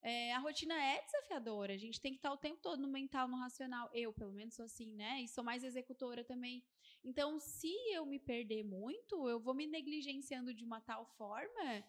[0.04, 1.72] É, a rotina é desafiadora.
[1.72, 3.88] A gente tem que estar o tempo todo no mental, no racional.
[3.94, 5.22] Eu, pelo menos, sou assim, né?
[5.22, 6.62] E sou mais executora também.
[7.02, 11.82] Então, se eu me perder muito, eu vou me negligenciando de uma tal forma.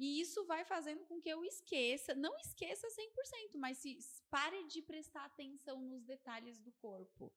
[0.00, 3.98] E isso vai fazendo com que eu esqueça, não esqueça 100%, mas se
[4.30, 7.30] pare de prestar atenção nos detalhes do corpo.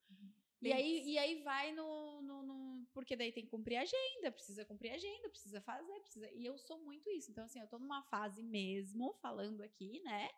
[0.62, 1.10] E aí, isso.
[1.10, 4.91] e aí vai no, no, no- Porque daí tem que cumprir a agenda, precisa cumprir
[4.91, 6.32] agenda, precisa fazer, precisa.
[6.32, 7.32] E eu sou muito isso.
[7.32, 10.30] Então, assim, eu tô numa fase mesmo, falando aqui, né?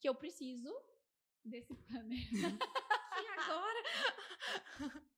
[0.00, 0.72] Que eu preciso
[1.44, 2.16] desse planner.
[2.32, 3.82] E agora?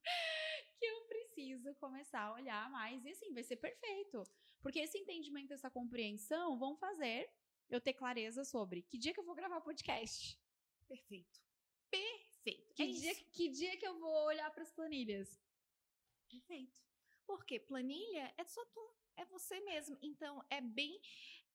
[0.79, 3.05] que eu preciso começar a olhar mais.
[3.05, 4.23] E assim, vai ser perfeito.
[4.65, 7.31] Porque esse entendimento, essa compreensão vão fazer
[7.69, 10.41] eu ter clareza sobre que dia que eu vou gravar podcast.
[10.89, 11.39] Perfeito.
[11.91, 12.73] Perfeito.
[12.73, 15.39] Que, é dia, que dia que eu vou olhar para as planilhas.
[16.31, 16.81] Perfeito.
[17.27, 19.99] Porque planilha é só tu, é você mesmo.
[20.01, 20.99] Então, é bem.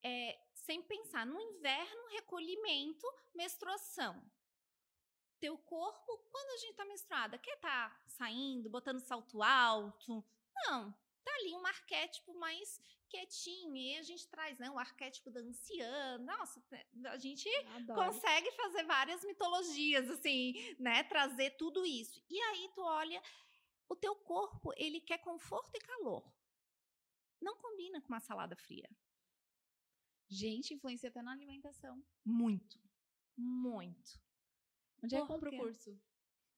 [0.04, 4.24] É, sem pensar no inverno, recolhimento, menstruação.
[5.40, 10.24] Teu corpo, quando a gente tá menstruada, quer tá saindo, botando salto alto?
[10.54, 10.92] Não.
[11.24, 13.76] Tá ali um arquétipo mais quietinho.
[13.76, 14.70] E a gente traz, né?
[14.70, 16.18] O arquétipo da anciã.
[16.20, 16.64] Nossa,
[17.06, 18.06] a gente Adoro.
[18.06, 21.04] consegue fazer várias mitologias, assim, né?
[21.04, 22.24] Trazer tudo isso.
[22.30, 23.22] E aí tu olha,
[23.90, 26.24] o teu corpo, ele quer conforto e calor.
[27.42, 28.90] Não combina com uma salada fria.
[30.30, 32.04] Gente, influencia até na alimentação.
[32.24, 32.80] Muito.
[33.36, 34.22] Muito.
[35.02, 36.00] Onde é que compra o curso?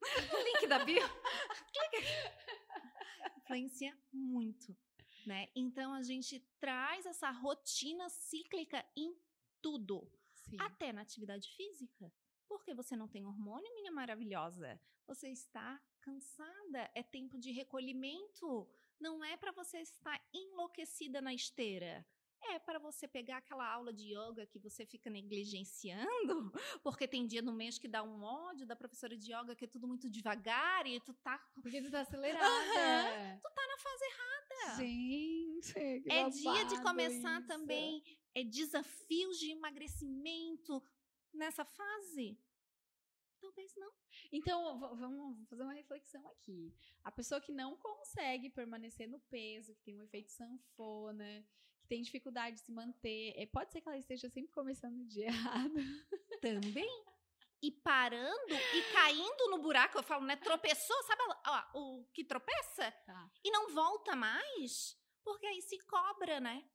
[0.46, 1.02] Link da bio.
[3.38, 4.76] Influencia muito,
[5.26, 5.50] né?
[5.56, 9.16] Então a gente traz essa rotina cíclica em
[9.62, 10.12] tudo.
[10.34, 10.58] Sim.
[10.60, 12.12] Até na atividade física.
[12.48, 14.80] Porque você não tem hormônio, minha maravilhosa.
[15.08, 18.68] Você está cansada, é tempo de recolhimento.
[19.00, 22.06] Não é para você estar enlouquecida na esteira.
[22.50, 26.52] É para você pegar aquela aula de yoga que você fica negligenciando,
[26.84, 29.68] porque tem dia no mês que dá um ódio da professora de yoga que é
[29.68, 33.40] tudo muito devagar e tu tá Porque tu tá acelerada.
[33.42, 34.78] tu tá na fase errada.
[34.78, 37.48] Gente, que É dia de começar isso.
[37.48, 38.04] também
[38.36, 40.84] é, desafios de emagrecimento
[41.34, 42.38] nessa fase?
[43.40, 43.92] Talvez não.
[44.32, 46.72] Então, vamos fazer uma reflexão aqui.
[47.04, 51.44] A pessoa que não consegue permanecer no peso, que tem um efeito sanfona,
[51.92, 55.28] tem dificuldade de se manter, é, pode ser que ela esteja sempre começando o dia
[55.68, 55.76] errado.
[56.42, 57.06] Também.
[57.62, 60.38] E parando e caindo no buraco, eu falo, né?
[60.38, 62.90] Tropeçou, sabe ó, o que tropeça?
[63.06, 63.30] Tá.
[63.44, 64.98] E não volta mais?
[65.22, 66.66] Porque aí se cobra, né?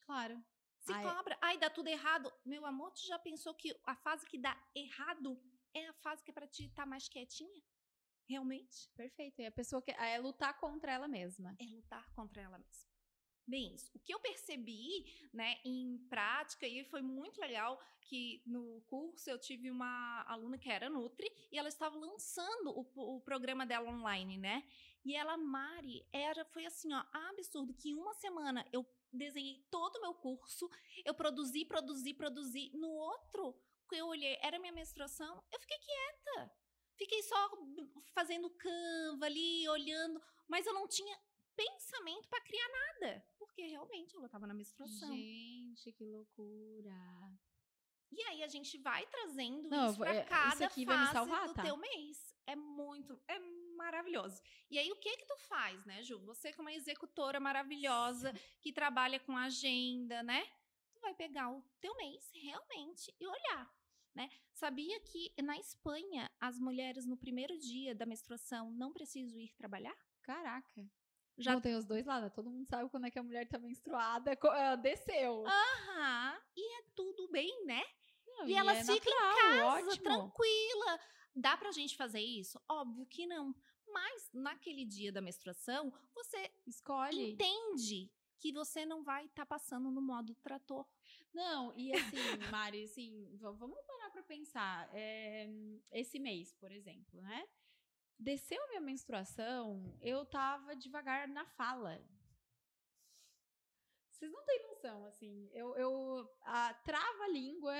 [0.00, 0.42] Claro.
[0.80, 1.02] Se Ai.
[1.02, 1.38] cobra.
[1.42, 2.32] Ai, dá tudo errado.
[2.42, 5.38] Meu amor, tu já pensou que a fase que dá errado
[5.74, 7.62] é a fase que é pra te estar mais quietinha?
[8.26, 8.90] Realmente?
[8.96, 9.42] Perfeito.
[9.42, 11.54] E a pessoa quer é lutar contra ela mesma.
[11.60, 12.91] é lutar contra ela mesma.
[13.46, 13.90] Bem, isso.
[13.94, 19.38] O que eu percebi, né, em prática, e foi muito legal que no curso eu
[19.38, 24.38] tive uma aluna que era Nutri e ela estava lançando o, o programa dela online,
[24.38, 24.64] né?
[25.04, 29.96] E ela, Mari, era, foi assim, ó, absurdo, que em uma semana eu desenhei todo
[29.96, 30.70] o meu curso,
[31.04, 32.70] eu produzi, produzi, produzi.
[32.74, 33.54] No outro,
[33.88, 36.52] que eu olhei, era minha menstruação, eu fiquei quieta.
[36.96, 37.50] Fiquei só
[38.14, 41.18] fazendo Canva ali, olhando, mas eu não tinha
[41.56, 45.14] pensamento para criar nada, porque realmente ela estava na menstruação.
[45.14, 47.38] Gente, que loucura.
[48.10, 51.06] E aí a gente vai trazendo Não, isso para é, isso cada aqui vai me
[51.06, 51.62] fase salvar, do tá?
[51.62, 52.34] teu mês.
[52.46, 53.38] É muito, é
[53.76, 54.42] maravilhoso.
[54.70, 56.18] E aí o que que tu faz, né, Ju?
[56.20, 60.44] Você que é uma executora maravilhosa, que trabalha com agenda, né?
[60.94, 63.74] Tu vai pegar o teu mês realmente e olhar,
[64.14, 64.30] né?
[64.52, 69.96] Sabia que na Espanha as mulheres no primeiro dia da menstruação não precisam ir trabalhar?
[70.22, 70.90] Caraca.
[71.38, 72.32] Já Não tem os dois lados.
[72.32, 74.38] Todo mundo sabe quando é que a mulher tá menstruada.
[74.50, 75.44] ah, desceu.
[75.46, 77.82] Aham, e é tudo bem, né?
[78.26, 80.02] Não, E ela é fica em natural, casa, ótimo.
[80.04, 81.00] tranquila.
[81.34, 82.60] Dá pra gente fazer isso?
[82.68, 83.54] Óbvio que não.
[83.92, 87.32] Mas naquele dia da menstruação, você Escolhe.
[87.32, 90.86] entende que você não vai estar passando no modo trator.
[91.32, 91.92] Não, e assim,
[92.56, 94.88] Mari, assim, vamos parar pra pensar.
[94.92, 95.48] É,
[95.92, 97.46] esse mês, por exemplo, né?
[98.18, 102.00] Desceu a minha menstruação, eu tava devagar na fala.
[104.10, 105.50] Vocês não têm noção, assim.
[105.52, 107.74] Eu, eu a, trava a língua,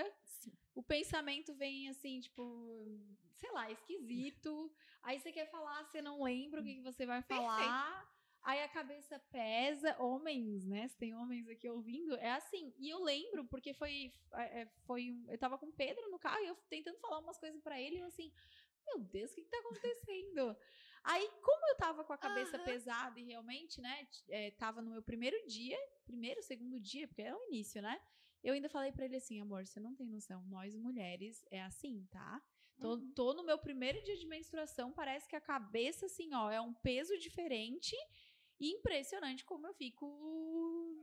[0.75, 2.99] o pensamento vem assim, tipo,
[3.37, 4.73] sei lá, esquisito.
[5.03, 8.11] Aí você quer falar, você não lembra o que, que você vai falar.
[8.43, 9.97] Aí a cabeça pesa.
[10.03, 10.89] Homens, né?
[10.89, 12.75] Se tem homens aqui ouvindo, é assim.
[12.77, 14.13] E eu lembro, porque foi.
[14.33, 17.39] é, foi um- eu tava com o Pedro no carro e eu tentando falar umas
[17.39, 18.33] coisas pra ele e eu assim.
[18.87, 20.57] Meu Deus, o que, que tá acontecendo?
[21.05, 22.65] Aí, como eu tava com a cabeça Aham.
[22.65, 27.23] pesada e realmente, né, t- é, tava no meu primeiro dia, primeiro, segundo dia, porque
[27.23, 28.01] é o início, né?
[28.43, 32.07] Eu ainda falei pra ele assim, amor, você não tem noção, nós mulheres é assim,
[32.11, 32.43] tá?
[32.81, 33.13] Tô, Uhum.
[33.15, 36.75] tô no meu primeiro dia de menstruação, parece que a cabeça, assim, ó, é um
[36.75, 37.97] peso diferente
[38.59, 40.07] e impressionante como eu fico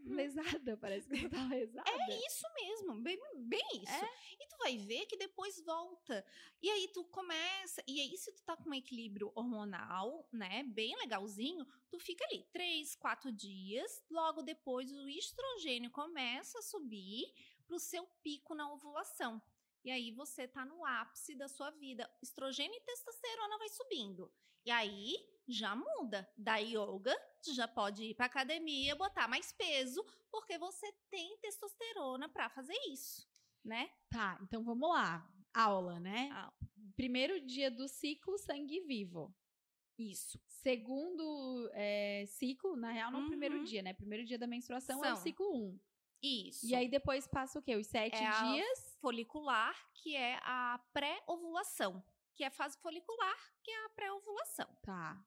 [0.05, 1.89] lesada, parece que eu tava lesada.
[1.89, 3.91] É isso mesmo, bem, bem isso.
[3.91, 4.09] É?
[4.39, 6.25] E tu vai ver que depois volta.
[6.61, 10.95] E aí tu começa, e aí se tu tá com um equilíbrio hormonal, né, bem
[10.97, 17.33] legalzinho, tu fica ali três, quatro dias, logo depois o estrogênio começa a subir
[17.65, 19.41] pro seu pico na ovulação.
[19.83, 22.09] E aí você tá no ápice da sua vida.
[22.21, 24.31] Estrogênio e testosterona vai subindo.
[24.65, 25.15] E aí
[25.49, 26.29] já muda.
[26.37, 27.15] Da yoga,
[27.53, 33.27] já pode ir pra academia, botar mais peso, porque você tem testosterona pra fazer isso,
[33.63, 33.89] né?
[34.09, 35.27] Tá, então vamos lá.
[35.53, 36.29] Aula, né?
[36.31, 36.53] Aula.
[36.95, 39.33] Primeiro dia do ciclo sangue vivo.
[39.97, 40.39] Isso.
[40.47, 43.63] Segundo é, ciclo, na real, não é o primeiro Uhum.
[43.63, 43.93] dia, né?
[43.93, 45.23] Primeiro dia da menstruação é o São.
[45.23, 45.79] ciclo 1.
[46.21, 46.65] Isso.
[46.65, 47.75] E aí depois passa o quê?
[47.75, 48.97] Os sete É dias?
[49.01, 52.03] folicular, que é a pré-ovulação,
[52.35, 54.67] que é a fase folicular, que é a pré-ovulação.
[54.83, 55.17] Tá.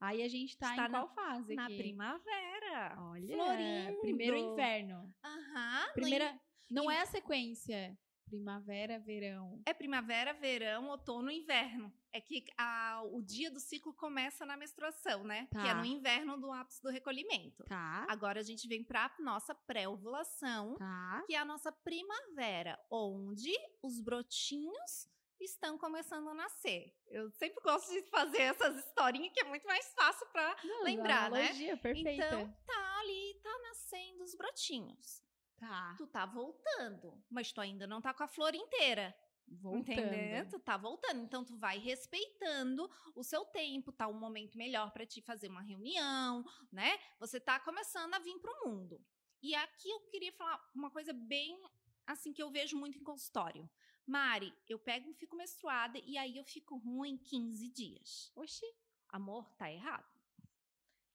[0.00, 1.76] Aí a gente tá Está em na- qual fase Na aqui?
[1.78, 2.96] primavera.
[2.98, 4.00] Olha, Florindo.
[4.00, 5.14] primeiro inverno.
[5.24, 5.92] Aham.
[5.94, 7.96] Primeira, não é a sequência.
[8.26, 9.60] Primavera, verão.
[9.66, 11.92] É primavera, verão, outono, inverno.
[12.12, 15.46] É que a- o dia do ciclo começa na menstruação, né?
[15.52, 15.74] Que é Tá.
[15.74, 17.62] no inverno do ápice do recolhimento.
[17.64, 18.06] Tá.
[18.08, 21.22] Agora a gente vem para nossa pré-ovulação, Tá.
[21.26, 23.52] que é a nossa primavera, onde
[23.82, 25.06] os brotinhos
[25.40, 26.94] estão começando a nascer.
[27.08, 31.30] Eu sempre gosto de fazer essas historinhas que é muito mais fácil para Não, lembrar,
[31.30, 31.48] né?
[31.76, 32.10] perfeita.
[32.26, 35.22] Então tá ali, tá nascendo os brotinhos.
[35.58, 35.94] tá.
[35.98, 39.14] Tu tá voltando, mas tu ainda não tá com a flor inteira.
[39.46, 39.90] Voltando.
[39.92, 40.50] Entendendo?
[40.50, 41.20] Tu tá voltando.
[41.22, 45.60] Então, tu vai respeitando o seu tempo, tá um momento melhor pra te fazer uma
[45.60, 46.42] reunião,
[46.72, 46.98] né?
[47.20, 49.04] Você tá começando a vir pro mundo.
[49.42, 51.60] E aqui eu queria falar uma coisa bem
[52.06, 53.68] assim que eu vejo muito em consultório.
[54.06, 58.32] Mari, eu pego e fico menstruada e aí eu fico ruim 15 dias.
[58.34, 58.66] Oxi.
[59.08, 60.12] Amor, tá errado.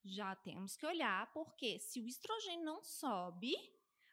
[0.04, 3.54] Já temos que olhar, porque se o estrogênio não sobe,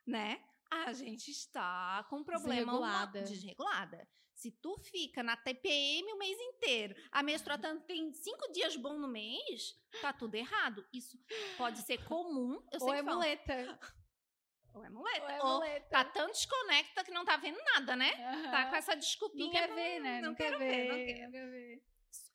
[0.07, 0.45] né?
[0.71, 3.23] A gente está com um problema Desregulada.
[3.23, 4.09] desregulada.
[4.35, 9.09] Se tu fica na TPM o mês inteiro, a menstruação tem cinco dias bom no
[9.09, 10.85] mês, tá tudo errado.
[10.93, 11.19] Isso
[11.57, 12.61] pode ser comum.
[12.71, 13.79] Eu Ou é muleta.
[14.77, 15.25] Ou é muleta.
[15.25, 15.89] Ou é Ou muleta.
[15.89, 18.13] tá tão desconecta que não tá vendo nada, né?
[18.51, 18.71] Tá Aham.
[18.71, 19.45] com essa desculpinha.
[19.47, 20.21] Não quer ver, né?
[20.21, 20.89] Não, Não, quero quer ver.
[20.89, 21.51] não quero.
[21.51, 21.83] Ver.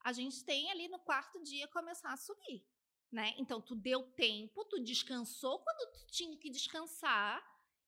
[0.04, 2.66] a gente tem ali no quarto dia começar a subir,
[3.12, 3.34] né?
[3.38, 7.42] Então tu deu tempo, tu descansou quando tu tinha que descansar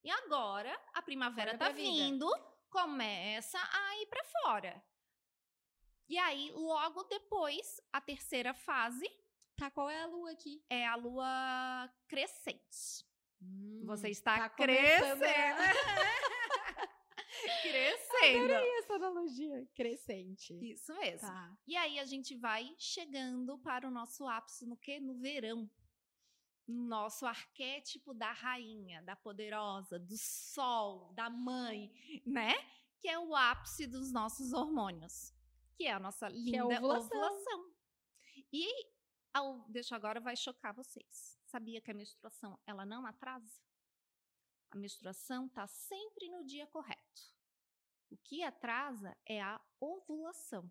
[0.04, 2.28] e agora a primavera tá vindo,
[2.70, 4.84] começa a ir pra fora.
[6.08, 9.10] E aí logo depois a terceira fase
[9.56, 10.63] Tá, qual é a lua aqui?
[10.70, 13.06] é a lua crescente.
[13.86, 15.60] Você Hum, está tá começando crescendo.
[17.62, 18.54] crescendo.
[18.54, 19.67] Adorei essa analogia.
[19.75, 20.54] Crescente.
[20.62, 21.27] Isso mesmo.
[21.27, 21.58] Tá.
[21.67, 25.00] E aí a gente vai chegando para o nosso ápice no quê?
[25.00, 25.69] No verão.
[26.65, 31.91] Nosso arquétipo da rainha, da poderosa, do sol, da mãe,
[32.25, 32.54] né?
[33.02, 35.33] Que é o ápice dos nossos hormônios,
[35.75, 37.17] que é a nossa linda é a ovulação.
[37.19, 37.73] ovulação.
[38.54, 38.65] E
[39.33, 41.37] ao, deixa agora vai chocar vocês.
[41.54, 43.62] Sabia que a menstruação ela não atrasa?
[44.71, 47.21] A menstruação tá sempre no dia correto.
[48.10, 50.67] O que atrasa é a ovulação.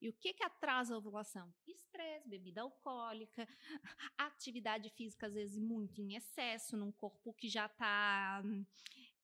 [0.00, 1.52] E o que, que atrasa a ovulação?
[1.68, 3.46] Estresse, bebida alcoólica,
[4.16, 8.42] atividade física, às vezes, muito em excesso, num corpo que já está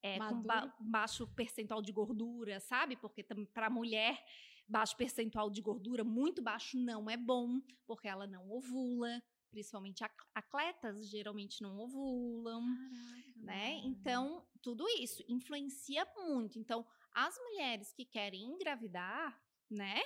[0.03, 2.95] é, com ba baixo percentual de gordura, sabe?
[2.95, 4.23] Porque para a mulher,
[4.69, 9.23] baixo percentual de gordura, muito baixo, não é bom, porque ela não ovula.
[9.51, 13.81] Principalmente atletas geralmente não ovulam, Caraca, né?
[13.85, 16.59] Então, tudo isso influencia muito.
[16.59, 19.41] Então, as mulheres que querem engravidar,
[19.71, 20.03] né?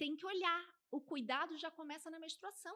[0.00, 0.66] tem que olhar.
[0.90, 2.74] O cuidado já começa na menstruação.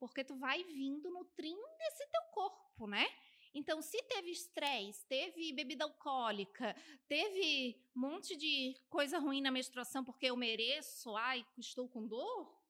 [0.00, 3.06] Porque tu vai vindo nutrindo esse teu corpo, né?
[3.54, 6.74] Então, se teve estresse, teve bebida alcoólica,
[7.06, 12.61] teve um monte de coisa ruim na menstruação porque eu mereço, ai, estou com dor,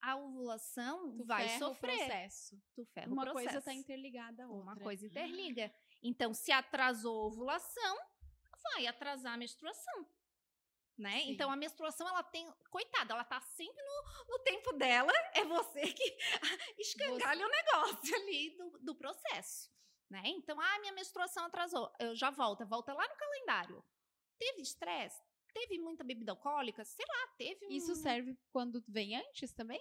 [0.00, 1.94] a ovulação tu vai sofrer.
[1.94, 2.62] O processo.
[2.74, 3.44] Tu ferra Uma o processo.
[3.44, 4.62] coisa está interligada a outra.
[4.62, 5.72] Uma coisa interliga.
[6.02, 7.98] Então, se atrasou a ovulação,
[8.62, 10.06] vai atrasar a menstruação
[10.98, 11.20] né?
[11.20, 11.30] Sim.
[11.30, 15.92] Então a menstruação ela tem, coitada, ela tá sempre no, no tempo dela, é você
[15.92, 16.18] que
[16.76, 17.46] escangalha você...
[17.46, 19.70] o negócio ali do, do processo,
[20.10, 20.22] né?
[20.26, 23.84] Então, ah, minha menstruação atrasou, eu já volto, volta lá no calendário.
[24.38, 25.22] Teve estresse?
[25.58, 26.84] Teve muita bebida alcoólica?
[26.84, 27.70] Sei lá, teve um...
[27.70, 29.80] Isso serve quando vem antes também?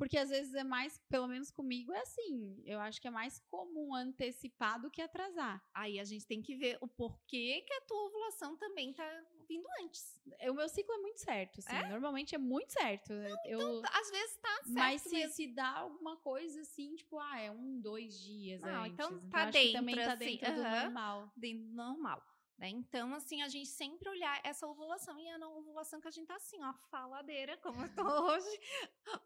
[0.00, 2.62] Porque às vezes é mais, pelo menos comigo, é assim.
[2.64, 5.62] Eu acho que é mais comum antecipar do que atrasar.
[5.74, 9.04] Aí a gente tem que ver o porquê que a tua ovulação também tá
[9.46, 10.18] vindo antes.
[10.48, 11.76] O meu ciclo é muito certo, assim.
[11.76, 11.88] É?
[11.88, 13.12] Normalmente é muito certo.
[13.12, 14.72] Não, eu, então, às vezes tá certo.
[14.72, 18.62] Mas se, se dá alguma coisa assim, tipo, ah, é um, dois dias.
[18.62, 18.94] Não, antes.
[18.94, 19.72] então tá então, dentro.
[19.72, 21.32] também tá assim, dentro uh -huh, do normal.
[21.36, 22.29] Dentro do normal.
[22.60, 22.68] Né?
[22.68, 26.26] Então, assim, a gente sempre olhar essa ovulação e é na ovulação que a gente
[26.26, 28.60] tá assim, ó, faladeira, como eu tô hoje,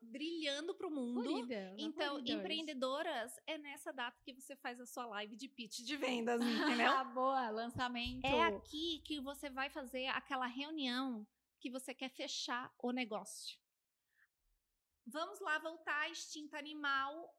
[0.01, 1.25] brilhando pro mundo.
[1.25, 5.97] Florida, então, empreendedoras, é nessa data que você faz a sua live de pitch de
[5.97, 6.93] vendas, entendeu?
[6.95, 8.25] ah, boa, lançamento.
[8.25, 11.27] É aqui que você vai fazer aquela reunião
[11.59, 13.59] que você quer fechar o negócio.
[15.05, 17.37] Vamos lá voltar, extinto animal,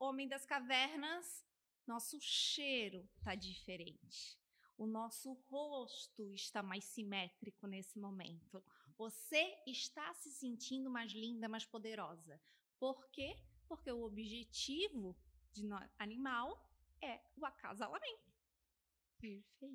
[0.00, 1.46] homem das cavernas.
[1.86, 4.36] Nosso cheiro tá diferente
[4.78, 8.62] o nosso rosto está mais simétrico nesse momento.
[8.96, 12.40] Você está se sentindo mais linda, mais poderosa.
[12.78, 13.36] Por quê?
[13.68, 15.16] Porque o objetivo
[15.52, 15.62] de
[15.98, 16.64] animal
[17.02, 18.32] é o acasalamento.
[19.20, 19.66] Perfeito.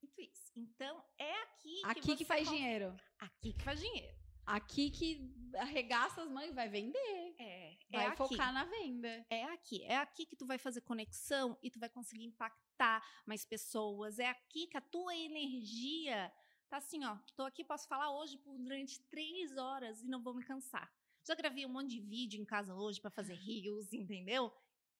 [0.00, 0.52] Muito isso.
[0.56, 2.96] Então, é aqui que Aqui que faz dinheiro.
[3.18, 4.21] Aqui que faz dinheiro.
[4.44, 7.34] Aqui que arregaça as mãos e vai vender.
[7.38, 7.76] É.
[7.90, 8.54] Vai é focar aqui.
[8.54, 9.26] na venda.
[9.30, 9.82] É aqui.
[9.84, 14.18] É aqui que tu vai fazer conexão e tu vai conseguir impactar mais pessoas.
[14.18, 16.32] É aqui que a tua energia
[16.68, 17.16] tá assim, ó.
[17.36, 20.90] Tô aqui, posso falar hoje por durante três horas e não vou me cansar.
[21.24, 24.52] Já gravei um monte de vídeo em casa hoje para fazer rios, entendeu?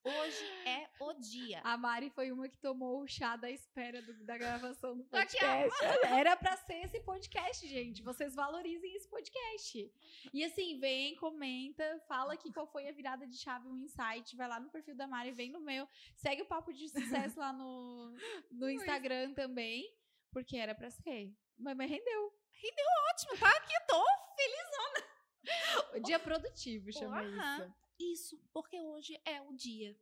[0.04, 1.60] Hoje é o dia.
[1.62, 5.70] A Mari foi uma que tomou o chá da espera do, da gravação do podcast.
[6.04, 8.02] Era para ser esse podcast, gente.
[8.02, 9.92] Vocês valorizem esse podcast.
[10.34, 14.34] E assim, vem, comenta, fala aqui qual foi a virada de chave, um insight.
[14.34, 15.86] Vai lá no perfil da Mari, vem no meu.
[16.16, 18.12] Segue o Papo de Sucesso lá no,
[18.50, 19.88] no Instagram também,
[20.32, 21.32] porque era para ser.
[21.56, 22.34] Mas, mas rendeu.
[22.50, 23.48] Rendeu ótimo, tá?
[23.48, 24.04] Aqui tô
[24.36, 26.02] felizona.
[26.04, 27.82] Dia produtivo, chama isso.
[27.98, 29.96] Isso, porque hoje é o dia.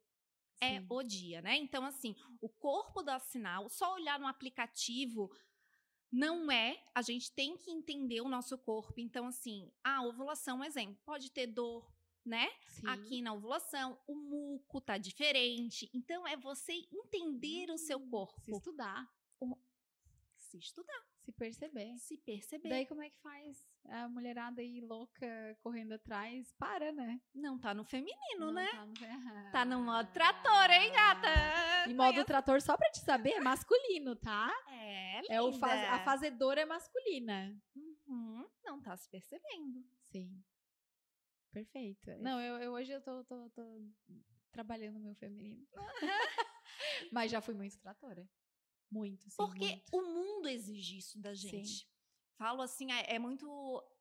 [0.61, 0.87] É Sim.
[0.91, 1.57] o dia, né?
[1.57, 5.31] Então, assim, o corpo dá sinal, só olhar no aplicativo
[6.13, 8.99] não é, a gente tem que entender o nosso corpo.
[8.99, 11.89] Então, assim, a ovulação, exemplo, pode ter dor,
[12.25, 12.51] né?
[12.67, 12.89] Sim.
[12.89, 15.89] Aqui na ovulação, o muco tá diferente.
[15.95, 18.43] Então, é você entender hum, o seu corpo.
[18.45, 19.09] Se estudar.
[19.39, 19.57] O,
[20.37, 21.10] se estudar.
[21.23, 21.97] Se perceber.
[21.99, 22.69] Se perceber.
[22.69, 23.69] Daí como é que faz?
[23.89, 27.21] A mulherada aí louca correndo atrás, para, né?
[27.35, 28.69] Não tá no feminino, Não né?
[28.71, 28.95] Tá no...
[29.53, 31.91] tá no modo trator, hein, gata?
[31.91, 34.51] E modo trator, só pra te saber, é masculino, tá?
[34.69, 35.35] É, linda.
[35.35, 35.89] É o faz...
[35.91, 37.55] A fazedora é masculina.
[37.75, 38.49] Uhum.
[38.65, 39.85] Não tá se percebendo.
[40.11, 40.43] Sim.
[41.53, 42.11] Perfeito.
[42.19, 43.83] Não, eu, eu hoje eu tô, tô, tô
[44.53, 45.67] trabalhando meu feminino.
[47.13, 48.29] Mas já fui muito tratora.
[48.91, 49.37] Muito, sim.
[49.37, 49.85] Porque muito.
[49.93, 51.69] o mundo exige isso da gente.
[51.69, 51.87] Sim.
[52.37, 53.47] Falo assim, é, é muito.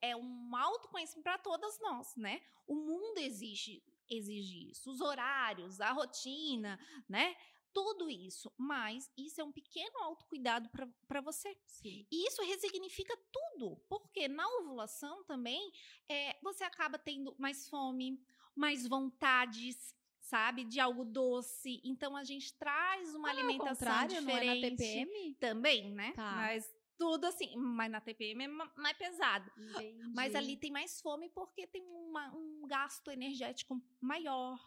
[0.02, 2.42] É um autoconhecimento para todas nós, né?
[2.66, 4.90] O mundo exige, exige isso.
[4.90, 7.36] Os horários, a rotina, né?
[7.74, 10.70] tudo isso, mas isso é um pequeno autocuidado
[11.08, 11.56] para você.
[11.68, 12.06] Sim.
[12.12, 15.72] E isso resignifica tudo, porque na ovulação também
[16.08, 18.22] é, você acaba tendo mais fome,
[18.56, 19.96] mais vontades,
[20.30, 20.64] sabe?
[20.64, 21.82] De algo doce.
[21.84, 24.26] Então a gente traz uma ah, alimentação diferente.
[24.26, 25.36] Não é na TPM?
[25.36, 26.14] Também, né?
[26.14, 26.32] Tá.
[26.36, 29.52] Mas tudo assim, mas na TPM é mais pesado.
[29.58, 30.12] Entendi.
[30.14, 34.60] Mas ali tem mais fome porque tem uma, um gasto energético maior,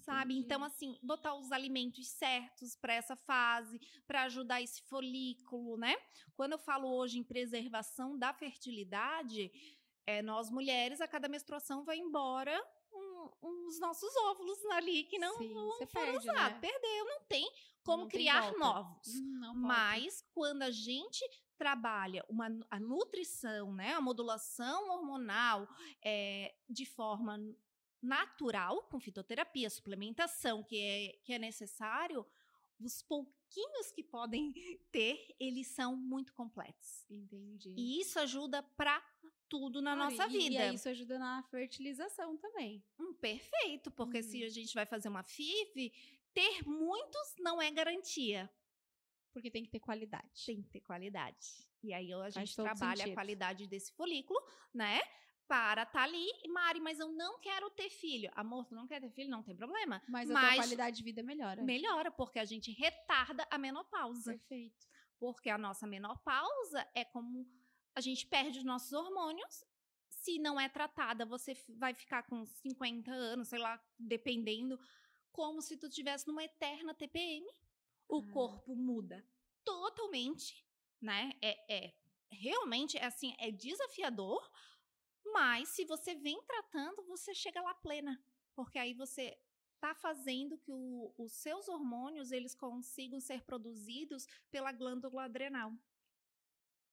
[0.00, 0.32] sabe?
[0.32, 0.46] Entendi.
[0.46, 5.94] Então, assim, botar os alimentos certos para essa fase, para ajudar esse folículo, né?
[6.34, 9.52] Quando eu falo hoje em preservação da fertilidade,
[10.06, 12.58] é, nós mulheres, a cada menstruação vai embora
[13.42, 16.52] uns nossos óvulos ali que não Sim, vão você foram perde, usados.
[16.52, 16.58] né?
[16.60, 17.50] Perdeu, não tem
[17.82, 18.58] como Não tem criar volta.
[18.58, 19.20] novos.
[19.22, 19.54] Não.
[19.54, 21.24] Mas quando a gente
[21.56, 25.66] trabalha uma, a nutrição, né, a modulação hormonal
[26.04, 27.38] é, de forma
[28.00, 32.24] natural, com fitoterapia, suplementação que é, que é necessário,
[32.80, 33.02] os
[33.52, 34.52] pouquinhos que podem
[34.92, 37.04] ter, eles são muito completos.
[37.10, 37.74] Entendi.
[37.76, 39.02] E isso ajuda para
[39.48, 40.66] tudo na Claro, nossa e- vida.
[40.70, 42.84] E isso ajuda na fertilização também.
[42.98, 44.46] Hum, perfeito, porque se Uhum.
[44.46, 45.92] a gente vai fazer uma FIV,
[46.34, 48.50] ter muitos não é garantia.
[49.32, 50.44] Porque tem que ter qualidade.
[50.44, 51.66] Tem que ter qualidade.
[51.82, 53.12] E aí a gente trabalha sentido.
[53.12, 54.38] a qualidade desse folículo,
[54.74, 55.00] né?
[55.48, 56.26] Para estar ali.
[56.48, 58.30] Mari, mas eu não quero ter filho.
[58.36, 59.30] Amor, tu não quer ter filho?
[59.30, 60.02] Não tem problema.
[60.06, 61.62] Mas a Mas- tua qualidade de vida melhora.
[61.62, 64.32] Melhora, porque a gente retarda a menopausa.
[64.32, 64.86] Perfeito.
[65.18, 67.46] Porque a nossa menopausa é como
[67.94, 69.64] a gente perde os nossos hormônios.
[70.10, 74.78] Se não é tratada, você vai ficar com 50 anos, sei lá, dependendo,
[75.32, 77.46] como se tu tivesse numa eterna TPM.
[78.06, 78.32] O Ah.
[78.32, 79.24] corpo muda
[79.64, 80.64] totalmente,
[81.00, 81.32] né?
[81.40, 81.94] É, é
[82.30, 84.46] realmente é assim, é desafiador,
[85.40, 88.20] mas se você vem tratando, você chega lá plena,
[88.56, 89.38] porque aí você
[89.80, 95.72] tá fazendo que o- os seus hormônios eles consigam ser produzidos pela glândula adrenal.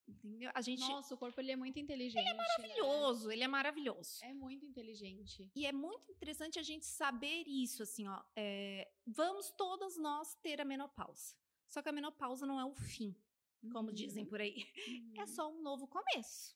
[0.08, 0.52] Entendeu?
[0.54, 2.22] A gente Nossa, o corpo ele é muito inteligente.
[2.22, 4.24] Ele é maravilhoso, ele é maravilhoso.
[4.24, 5.52] É muito inteligente.
[5.56, 8.22] E é muito interessante a gente saber isso, assim, ó.
[8.36, 11.36] é, vamos todas nós ter a menopausa.
[11.68, 13.16] Só que a menopausa não é o fim,
[13.72, 13.96] como Uhum.
[13.96, 14.56] dizem por aí.
[15.20, 15.28] É Uhum.
[15.28, 16.56] só um novo começo.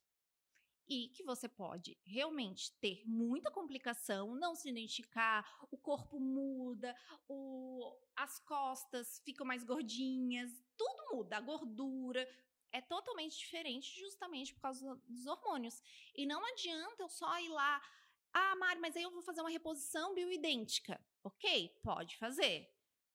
[0.89, 6.95] E que você pode realmente ter muita complicação, não se identificar, o corpo muda,
[7.27, 12.27] o- as costas ficam mais gordinhas, tudo muda, a gordura
[12.71, 15.81] é totalmente diferente justamente por causa dos hormônios.
[16.15, 17.81] E não adianta eu só ir lá,
[18.33, 20.99] ah, Mari, mas aí eu vou fazer uma reposição bioidêntica.
[21.23, 22.67] Ok, pode fazer.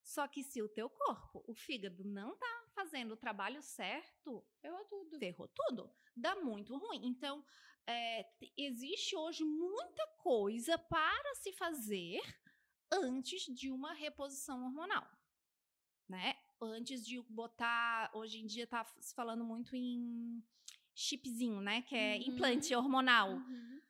[0.03, 4.85] Só que se o teu corpo, o fígado, não tá fazendo o trabalho certo, Ferrou
[4.87, 5.18] tudo.
[5.18, 5.91] ferrou tudo.
[6.16, 7.07] Dá muito ruim.
[7.07, 7.45] Então,
[7.87, 12.20] é, existe hoje muita coisa para se fazer
[12.93, 15.07] antes de uma reposição hormonal,
[16.09, 16.37] né?
[16.61, 20.43] Antes de botar, hoje em dia tá se falando muito em
[20.95, 21.83] chipzinho, né?
[21.83, 22.22] Que é Uhum.
[22.35, 23.33] implante hormonal.
[23.33, 23.81] Uhum.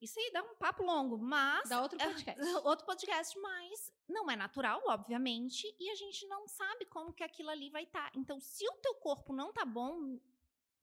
[0.00, 2.40] Isso aí dá um papo longo, mas Dá outro é, podcast.
[2.64, 7.50] outro podcast, mas não é natural, obviamente, e a gente não sabe como que aquilo
[7.50, 8.10] ali vai estar.
[8.14, 10.18] Então, se o teu corpo não tá bom,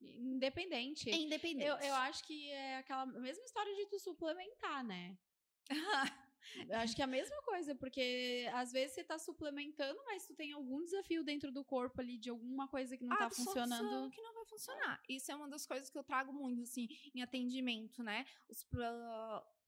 [0.00, 1.10] Independente.
[1.10, 1.66] é independente.
[1.66, 5.16] Eu, eu acho que é aquela mesma história de tu suplementar, né?
[6.68, 10.34] Eu acho que é a mesma coisa, porque às vezes você tá suplementando, mas tu
[10.34, 14.10] tem algum desafio dentro do corpo ali, de alguma coisa que não tá funcionando.
[14.10, 15.02] que não vai funcionar.
[15.08, 18.24] Isso é uma das coisas que eu trago muito, assim, em atendimento, né?
[18.48, 18.64] Os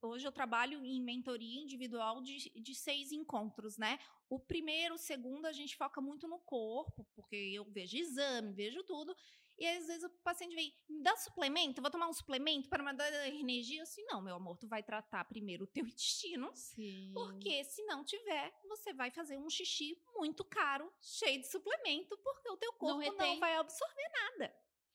[0.00, 3.98] Hoje eu trabalho em mentoria individual de, de seis encontros, né?
[4.30, 8.84] O primeiro, o segundo, a gente foca muito no corpo, porque eu vejo exame, vejo
[8.84, 9.14] tudo.
[9.58, 12.92] E às vezes o paciente vem, me dá suplemento, vou tomar um suplemento para me
[12.92, 13.82] dar energia.
[13.82, 17.10] Assim, não, meu amor, tu vai tratar primeiro o teu intestino, Sim.
[17.12, 22.48] porque se não tiver, você vai fazer um xixi muito caro, cheio de suplemento, porque
[22.50, 23.40] o teu corpo não, retém.
[23.40, 24.54] vai absorver nada.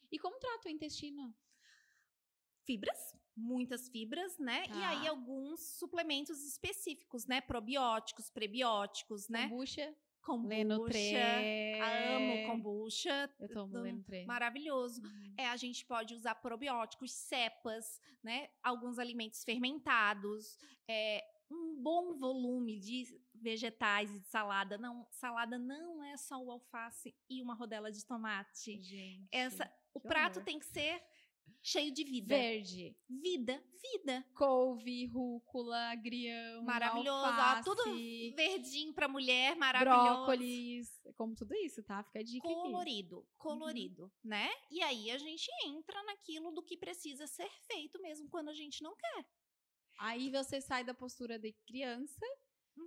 [0.10, 1.36] E como trata o intestino?
[2.66, 4.64] Fibras, muitas fibras, né?
[4.68, 4.90] E Tá.
[4.90, 7.42] aí alguns suplementos específicos, né?
[7.42, 9.50] Probióticos, prebióticos, né?
[9.50, 9.94] Kombucha?
[10.24, 10.56] Kombucha.
[10.56, 11.82] Leno 3.
[12.16, 13.30] Amo kombucha.
[13.40, 14.26] Eu tomo Leno 3.
[14.26, 15.02] Maravilhoso.
[15.38, 18.50] É, a gente pode usar probióticos, cepas, né?
[18.64, 20.58] Alguns alimentos fermentados,
[20.88, 23.06] é, um bom volume de
[23.36, 24.78] vegetais e de salada.
[24.78, 28.82] Não, salada não é só o alface e uma rodela de tomate.
[28.82, 29.28] Gente.
[29.30, 30.46] Essa, o prato horror.
[30.46, 31.04] tem que ser
[31.62, 32.36] cheio de vida.
[32.36, 32.96] Verde.
[33.10, 34.26] Vida, vida.
[34.36, 37.10] Couve, rúcula, agrião, Maravilhoso.
[37.10, 37.84] Ó, alface, tudo
[38.36, 40.00] verdinho pra mulher, maravilhoso.
[40.26, 41.02] brócolis.
[41.16, 42.04] Como tudo isso, tá?
[42.04, 42.56] Fica a dica aqui.
[42.56, 44.50] Colorido, colorido, né?
[44.72, 48.82] E aí a gente entra naquilo do que precisa ser feito mesmo quando a gente
[48.84, 49.26] não quer.
[50.00, 52.26] Aí você sai da postura de criança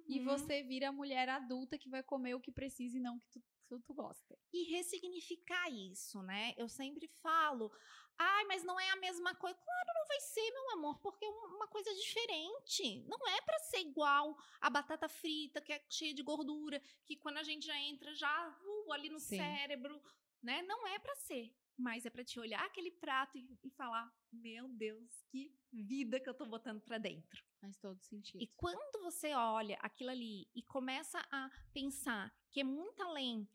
[0.09, 0.25] e Uhum.
[0.25, 3.29] você vira a mulher adulta que vai comer o que precisa e não o que
[3.31, 4.37] tu, que tu gosta.
[4.53, 6.53] E ressignificar isso, né?
[6.57, 7.71] Eu sempre falo,
[8.19, 9.59] ai, mas não é a mesma coisa.
[9.59, 13.05] Claro, não vai ser, meu amor, porque é uma coisa diferente.
[13.07, 17.39] Não é pra ser igual a batata frita, que é cheia de gordura, que quando
[17.39, 19.37] a gente já entra, já uh, ali no Sim.
[19.37, 20.01] cérebro,
[20.43, 20.63] né?
[20.63, 21.55] Não é pra ser.
[21.79, 26.29] mas é para te olhar aquele prato e, e, falar: meu Deus, que vida que
[26.29, 27.45] eu tô botando para dentro.
[27.61, 28.43] Faz todo sentido.
[28.43, 33.49] E quando você olha aquilo ali e começa a pensar que é muito além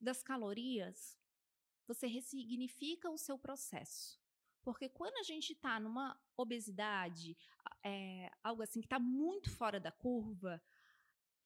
[0.00, 1.18] das calorias,
[1.86, 4.20] você ressignifica o seu processo.
[4.62, 7.36] Porque quando a gente está numa obesidade,
[7.84, 10.62] é, algo assim que está muito fora da curva,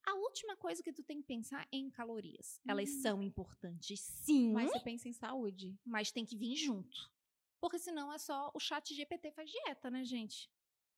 [0.06, 2.60] a última coisa que tu tem que pensar é em calorias.
[2.64, 2.70] Uhum.
[2.70, 4.52] Elas são importantes, sim.
[4.52, 5.78] Mas você pensa em saúde.
[5.84, 7.10] Mas tem que vir junto.
[7.60, 10.50] Porque senão é só o chat GPT faz dieta, né, gente?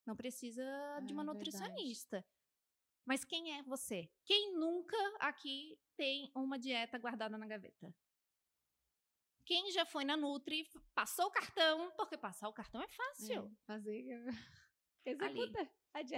[0.06, 2.18] Não precisa é, de uma nutricionista.
[2.18, 2.40] Verdade.
[3.04, 4.08] Mas quem é você?
[4.24, 7.94] Quem nunca aqui tem uma dieta guardada na gaveta?
[9.50, 13.46] Quem já foi na Nutri, passou o cartão, porque passar o cartão é fácil.
[13.46, 14.06] É, fazer.
[15.04, 15.68] Executa.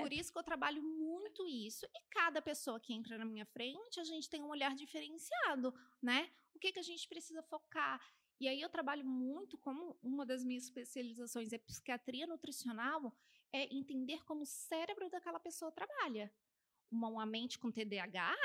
[0.02, 1.86] Por isso que eu trabalho muito isso.
[1.86, 5.72] E cada pessoa que entra na minha frente, a gente tem um olhar diferenciado,
[6.02, 6.30] né?
[6.54, 8.06] O que, que a gente precisa focar?
[8.38, 13.16] E aí eu trabalho muito, como uma das minhas especializações é psiquiatria nutricional,
[13.50, 16.30] é entender como o cérebro daquela pessoa trabalha.
[16.90, 18.36] Uma, uma mente com TDAH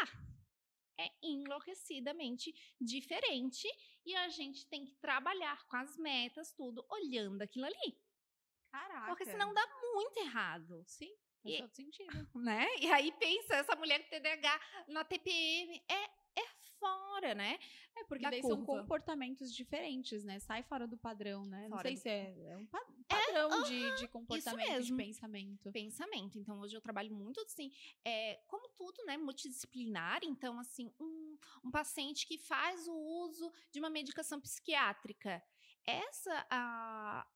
[1.00, 3.68] é enlouquecidamente diferente
[4.06, 8.02] e a gente tem que trabalhar com as metas, tudo, olhando aquilo ali.
[8.72, 9.08] Caraca.
[9.08, 10.84] Porque senão dá muito errado.
[10.86, 11.14] Sim.
[11.43, 12.08] Faz todo sentido.
[12.36, 12.68] Né?
[12.80, 16.10] E aí pensa, essa mulher com TDAH na TPM é
[16.80, 17.59] fora, né?
[17.95, 18.55] É, porque da daí curva.
[18.55, 20.39] são comportamentos diferentes, né?
[20.39, 21.67] Sai fora do padrão, né?
[21.69, 21.99] Fora Não sei do...
[21.99, 25.71] se é, é um pa é, padrão é, de, de comportamento, de pensamento.
[25.71, 26.39] Pensamento.
[26.39, 27.71] Então, hoje eu trabalho muito, assim,
[28.05, 29.17] é, como tudo, né?
[29.17, 30.19] Multidisciplinar.
[30.23, 35.43] Então, assim, um, um paciente que faz o uso de uma medicação psiquiátrica.
[35.86, 37.28] Essa, a,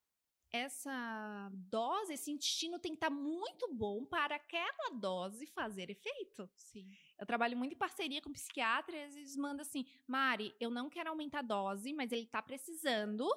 [0.51, 6.49] essa dose, esse intestino tem que estar tá muito bom para aquela dose fazer efeito.
[6.57, 6.89] Sim.
[7.17, 11.09] Eu trabalho muito em parceria com psiquiatras, e eles mandam assim: Mari, eu não quero
[11.09, 13.27] aumentar a dose, mas ele está precisando.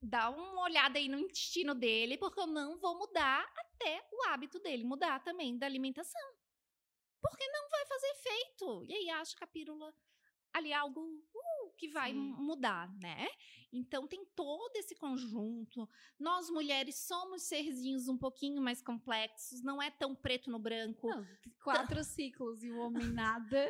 [0.00, 4.60] Dá uma olhada aí no intestino dele, porque eu não vou mudar até o hábito
[4.60, 6.32] dele mudar também da alimentação.
[7.20, 8.84] Porque não vai fazer efeito.
[8.84, 9.92] E aí acho que a pílula
[10.58, 12.34] ali é algo uh, que vai Sim.
[12.38, 13.26] mudar, né?
[13.72, 15.88] Então tem todo esse conjunto.
[16.18, 21.08] Nós mulheres somos serzinhos um pouquinho mais complexos, não é tão preto no branco.
[21.08, 21.26] Não,
[21.62, 23.68] quatro ciclos e o homem nada.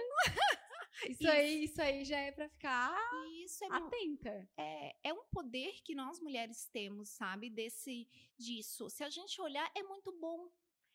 [1.08, 3.08] Isso, isso, aí, isso aí já é para ficar
[3.48, 4.48] isso é atenta.
[4.56, 7.48] É, é um poder que nós mulheres temos, sabe?
[7.48, 8.06] Desse
[8.38, 8.90] disso.
[8.90, 10.50] Se a gente olhar, é muito bom.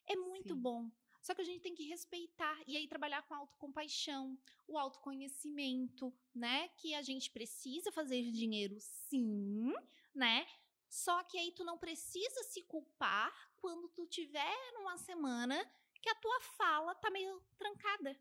[0.07, 0.61] É muito Sim.
[0.61, 0.91] bom.
[1.23, 6.13] Só que a gente tem que respeitar e aí trabalhar com a autocompaixão, o autoconhecimento,
[6.35, 6.67] né?
[6.75, 9.73] Que a gente precisa fazer dinheiro sim,
[10.13, 10.45] né?
[10.89, 15.57] Só que aí tu não precisa se culpar quando tu tiver numa semana
[16.01, 18.19] que a tua fala tá meio trancada.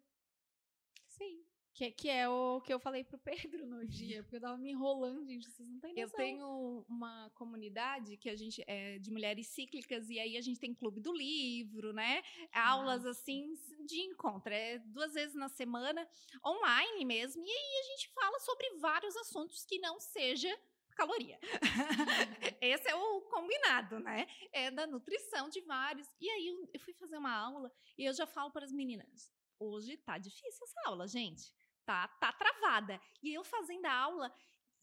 [1.09, 1.45] Sim.
[1.75, 4.71] Que, que é o que eu falei pro Pedro no dia, porque eu tava me
[4.71, 6.03] enrolando, gente, vocês não têm noção.
[6.03, 10.61] Eu tenho uma comunidade que a gente é de mulheres cíclicas e aí a gente
[10.61, 12.23] tem clube do livro, né?
[12.53, 13.55] Aulas assim
[13.87, 16.07] de encontro, é duas vezes na semana,
[16.45, 20.55] online mesmo, e aí a gente fala sobre vários assuntos que não seja
[20.95, 21.39] caloria.
[22.61, 24.27] Esse é o combinado, né?
[24.53, 26.07] É da nutrição de vários.
[26.21, 29.97] E aí eu fui fazer uma aula e eu já falo para as meninas, hoje
[29.97, 31.51] tá difícil essa aula, gente
[31.85, 33.01] tá, tá travada.
[33.23, 34.35] E eu fazendo a aula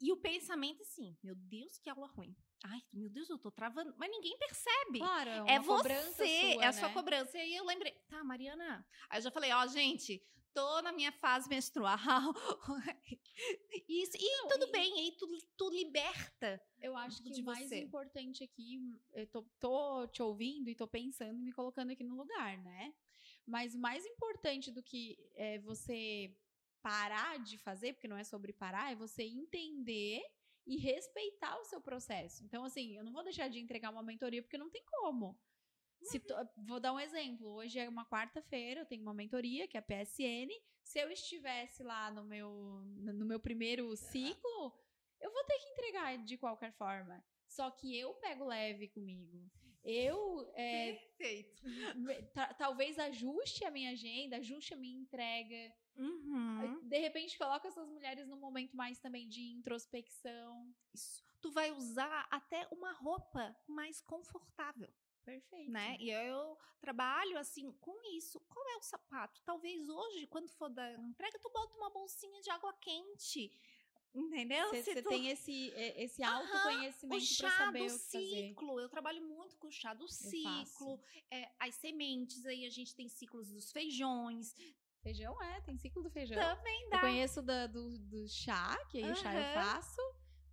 [0.02, 2.36] e o pensamento assim, meu Deus, que aula ruim.
[2.64, 3.94] Ai, meu Deus, eu tô travando.
[3.98, 5.00] Mas ninguém percebe.
[5.00, 6.94] Claro, é, é você, sua, é a sua né?
[6.94, 7.38] cobrança.
[7.38, 8.86] E aí eu lembrei, tá, Mariana.
[9.10, 10.22] Aí eu já falei, ó, gente,
[10.54, 11.98] tô na minha fase menstrual.
[13.88, 14.72] Isso, e Não, tudo e...
[14.72, 15.28] bem, aí tu,
[15.58, 16.62] tu liberta.
[16.82, 17.80] Eu acho que o mais você.
[17.80, 18.80] importante aqui,
[19.14, 22.94] eu tô, tô te ouvindo e tô pensando e me colocando aqui no lugar, né?
[23.46, 26.36] Mas o mais importante do que é, você
[26.82, 30.22] parar de fazer, porque não é sobre parar, é você entender
[30.66, 32.44] e respeitar o seu processo.
[32.44, 35.38] Então, assim, eu não vou deixar de entregar uma mentoria porque não tem como.
[36.04, 37.48] Se to, vou dar um exemplo.
[37.48, 40.50] Hoje é uma quarta-feira, eu tenho uma mentoria, que é a PSN.
[40.84, 42.52] Se eu estivesse lá no meu,
[42.96, 44.74] no meu primeiro ciclo,
[45.20, 47.24] eu vou ter que entregar de qualquer forma.
[47.48, 49.50] Só que eu pego leve comigo.
[49.84, 50.52] Eu.
[50.56, 51.64] É, Perfeito.
[52.58, 55.74] Talvez ajuste a minha agenda, ajuste a minha entrega.
[55.96, 56.88] Uhum.
[56.88, 60.74] De repente, coloca essas mulheres num momento mais também de introspecção.
[60.94, 61.24] Isso.
[61.42, 64.90] Tu vai usar até uma roupa mais confortável.
[65.26, 65.72] Perfeito.
[65.72, 65.96] Né?
[66.00, 68.40] E eu trabalho assim com isso.
[68.50, 69.42] Qual é o sapato?
[69.44, 73.52] Talvez hoje, quando for da entrega, tu bota uma bolsinha de água quente.
[74.14, 74.70] Entendeu?
[74.70, 75.10] Você tu...
[75.10, 78.68] tem esse, esse autoconhecimento para saber o ciclo.
[78.70, 78.84] Fazer.
[78.84, 81.00] Eu trabalho muito com o chá do ciclo,
[81.32, 84.56] é, as sementes, aí a gente tem ciclos dos feijões,
[85.02, 86.38] Feijão é, tem ciclo do feijão.
[86.38, 86.98] Também dá.
[86.98, 89.12] Eu conheço da, do, do chá, que aí uhum.
[89.12, 90.02] o chá eu faço.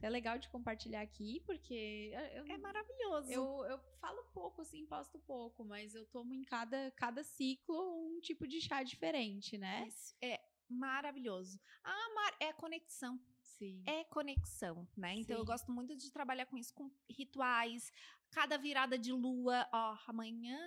[0.03, 3.33] É legal de compartilhar aqui, porque eu, é maravilhoso.
[3.33, 8.21] Eu, eu falo pouco, assim, posto pouco, mas eu tomo em cada, cada ciclo um
[8.21, 9.87] tipo de chá diferente, né?
[9.89, 10.15] Isso.
[10.23, 10.39] É
[10.69, 11.59] maravilhoso.
[11.83, 13.19] Ah, Mar, é conexão.
[13.59, 13.83] Sim.
[13.87, 15.15] É conexão, né?
[15.15, 15.43] Então Sim.
[15.43, 17.93] eu gosto muito de trabalhar com isso, com rituais.
[18.31, 20.59] Cada virada de lua, ó, amanhã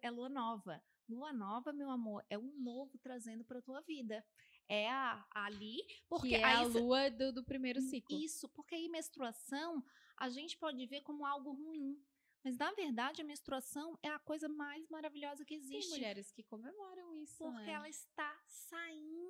[0.00, 0.82] é lua nova.
[1.08, 4.24] Lua nova, meu amor, é um novo trazendo para tua vida.
[4.68, 5.78] É a, ali,
[6.08, 8.16] porque que é aí a lua do, do primeiro ciclo.
[8.16, 9.84] Isso, porque aí menstruação
[10.16, 12.00] a gente pode ver como algo ruim.
[12.44, 15.90] Mas na verdade a menstruação é a coisa mais maravilhosa que Tem existe.
[15.90, 17.72] mulheres que comemoram isso, Porque né?
[17.72, 19.29] ela está saindo,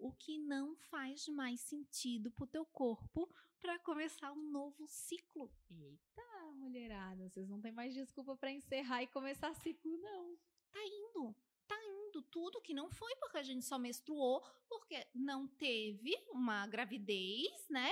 [0.00, 3.28] o que não faz mais sentido pro teu corpo
[3.60, 5.50] para começar um novo ciclo.
[5.70, 10.36] Eita, mulherada, vocês não têm mais desculpa pra encerrar e começar ciclo, não.
[10.70, 11.34] Tá indo,
[11.66, 16.66] tá indo tudo que não foi porque a gente só menstruou, porque não teve uma
[16.66, 17.90] gravidez, né?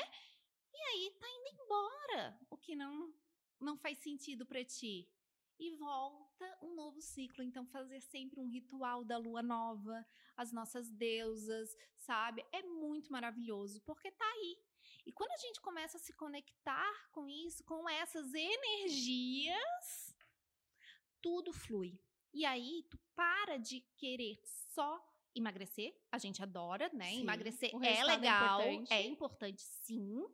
[0.72, 3.12] E aí tá indo embora, o que não
[3.60, 5.08] não faz sentido para ti.
[5.58, 6.23] E volta
[6.62, 10.04] um novo ciclo, então fazer sempre um ritual da lua nova,
[10.36, 12.44] as nossas deusas, sabe?
[12.52, 14.58] É muito maravilhoso, porque tá aí.
[15.06, 20.16] E quando a gente começa a se conectar com isso, com essas energias,
[21.20, 21.98] tudo flui.
[22.32, 25.00] E aí, tu para de querer só
[25.34, 25.94] emagrecer.
[26.10, 27.10] A gente adora, né?
[27.10, 28.92] Sim, Emagrecer é é legal, importante.
[28.92, 30.26] é importante sim.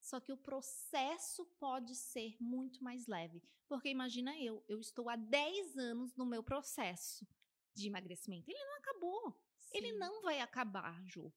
[0.00, 3.42] Só que o processo pode ser muito mais leve.
[3.68, 7.26] Porque imagina eu, eu estou há 10 anos no meu processo
[7.74, 8.50] de emagrecimento.
[8.50, 9.40] Ele não acabou.
[9.72, 9.98] Ele Sim.
[9.98, 11.32] não vai acabar, Ju.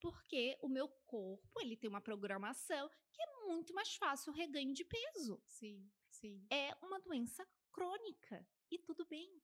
[0.00, 4.74] Porque o meu corpo, ele tem uma programação que é muito mais fácil o reganho
[4.74, 5.40] de peso.
[5.46, 6.44] Sim, sim.
[6.50, 8.46] É uma doença crônica.
[8.70, 9.40] E tudo bem.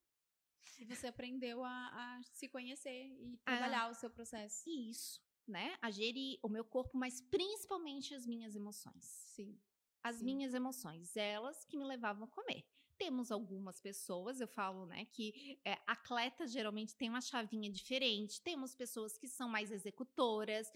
[0.79, 1.69] E você aprendeu a,
[2.17, 3.51] a se conhecer e Ah.
[3.51, 4.63] trabalhar o seu processo.
[4.69, 5.77] Isso, né?
[5.81, 9.03] A gerir o meu corpo, mas principalmente as minhas emoções.
[9.03, 9.59] Sim.
[10.03, 10.25] As Sim.
[10.25, 12.65] minhas emoções, elas que me levavam a comer.
[12.97, 18.41] Temos algumas pessoas, eu falo, né, que é, atletas geralmente têm uma chavinha diferente.
[18.41, 20.71] Temos pessoas que são mais executoras.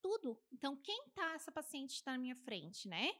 [0.00, 0.40] Tudo.
[0.50, 3.12] Então, quem tá, essa paciente está na minha frente, né?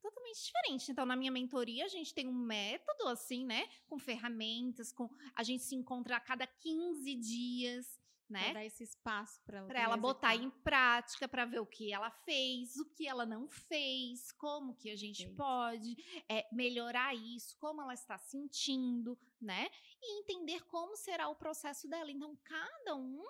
[0.00, 0.90] Totalmente diferente.
[0.92, 3.68] Então, na minha mentoria, a gente tem um método, assim, né?
[3.86, 5.10] Com ferramentas, com.
[5.34, 7.98] A gente se encontra a cada 15 dias,
[8.28, 8.44] né?
[8.44, 9.68] Pra dar esse espaço pra ela.
[9.68, 13.48] para ela botar em prática, para ver o que ela fez, o que ela não
[13.48, 15.36] fez, como que a gente Perfeito.
[15.36, 19.70] pode é, melhorar isso, como ela está sentindo, né?
[20.02, 22.10] E entender como será o processo dela.
[22.10, 23.22] Então, cada um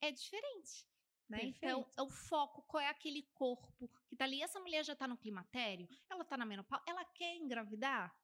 [0.00, 0.86] é diferente.
[1.28, 1.44] Né?
[1.44, 2.02] Então, Perfeito.
[2.02, 4.42] o foco, qual é aquele corpo que tá ali?
[4.42, 5.88] Essa mulher já tá no climatério?
[6.10, 6.84] Ela tá na menopausa?
[6.86, 8.14] Ela quer engravidar?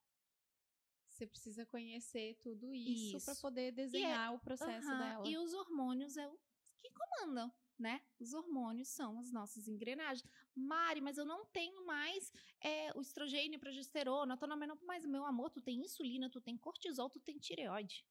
[1.20, 3.42] Você precisa conhecer tudo isso, Isso.
[3.42, 5.28] poder desenhar o processo Aham, dela.
[5.28, 6.38] E os hormônios é o
[6.80, 8.00] que comandam, né?
[8.18, 10.26] Os hormônios são as nossas engrenagens.
[10.56, 14.86] Mari, mas eu não tenho mais é, o estrogênio, a progesterona, eu tô na menopausa.
[14.86, 18.02] Mas, meu amor, tu tem insulina, tu tem cortisol, tu tem tireoide.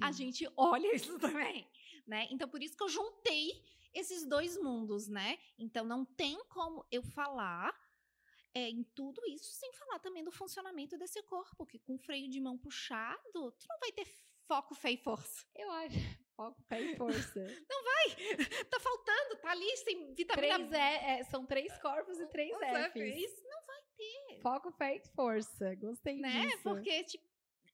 [0.00, 0.12] A Sim.
[0.14, 1.64] gente olha isso também,
[2.08, 2.26] né?
[2.28, 5.38] Então, por isso que eu juntei esses dois mundos, né?
[5.56, 7.72] Então, não tem como eu falar
[8.54, 12.40] é, em tudo isso sem falar também do funcionamento desse corpo, que com freio de
[12.40, 14.06] mão puxado, tu não vai ter
[14.46, 15.44] foco, fé e força.
[15.54, 15.94] Eu acho.
[16.36, 17.46] Foco, fé e força.
[18.68, 22.52] tá faltando, tá ali sem vitamina três é, é, são três corpos e três.
[22.92, 23.16] Fs.
[23.18, 25.76] Isso não vai ter, Foco, fé e força.
[25.76, 26.46] Gostei né?
[26.46, 26.62] disso.
[26.64, 27.24] Porque, tipo,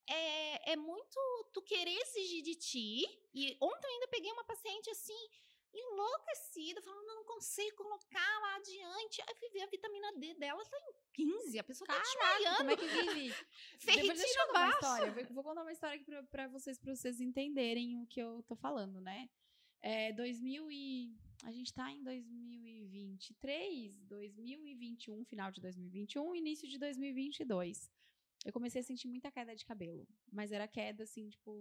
[0.07, 1.19] é, é muito
[1.55, 3.31] tu querer exigir de ti.
[3.33, 5.29] E ontem eu ainda peguei uma paciente assim,
[5.73, 9.23] enlouquecida, falando, não consigo colocar lá adiante.
[9.27, 11.59] Aí fui ver a vitamina D dela, tá em 15.
[11.59, 12.11] A pessoa tá Caraca,
[12.57, 12.73] como desmaiando.
[12.73, 13.35] é que vive?
[13.85, 15.27] Depois deixa eu contar uma história.
[15.31, 18.57] Vou, contar uma história aqui pra, pra vocês, pra vocês entenderem o que eu tô
[18.57, 19.29] falando, né?
[19.81, 21.17] É, 2000 e...
[21.43, 27.91] A gente tá em 2023, 2021, final de 2021, início de 2022.
[28.45, 30.07] Eu comecei a sentir muita queda de cabelo.
[30.31, 31.57] Mas era queda, assim, tipo,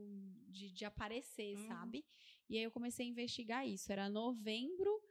[0.49, 1.67] de, de aparecer, Uhum.
[1.67, 2.05] sabe?
[2.49, 3.91] E aí eu comecei a investigar isso.
[3.91, 5.01] Era novembro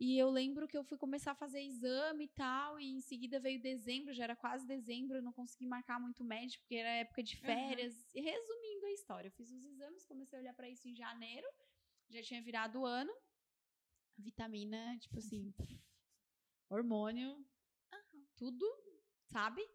[0.00, 3.40] e eu lembro que eu fui começar a fazer exame e tal, e em seguida
[3.40, 7.20] veio dezembro, já era quase dezembro, eu não consegui marcar muito médico, porque era época
[7.20, 8.14] de férias.
[8.14, 11.48] E resumindo a história, eu fiz os exames, comecei a olhar pra isso em janeiro,
[12.08, 13.12] já tinha virado o ano.
[14.16, 15.52] Vitamina, tipo assim,
[16.70, 17.44] hormônio,
[18.36, 18.64] tudo,
[19.32, 19.68] sabe?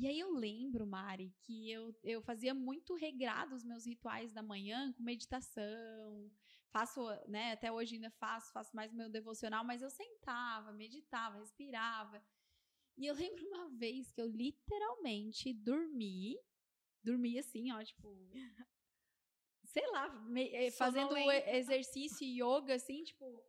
[0.00, 4.40] E aí eu lembro, Mari, que eu, eu fazia muito regrado os meus rituais da
[4.44, 6.30] manhã com meditação.
[6.70, 12.22] Faço, né, até hoje ainda faço, faço mais meu devocional, mas eu sentava, meditava, respirava.
[12.96, 16.38] E eu lembro uma vez que eu literalmente dormi,
[17.02, 18.16] dormi assim, ó, tipo,
[19.64, 21.16] sei lá, me- eh, fazendo
[21.56, 23.44] exercício yoga assim, tipo,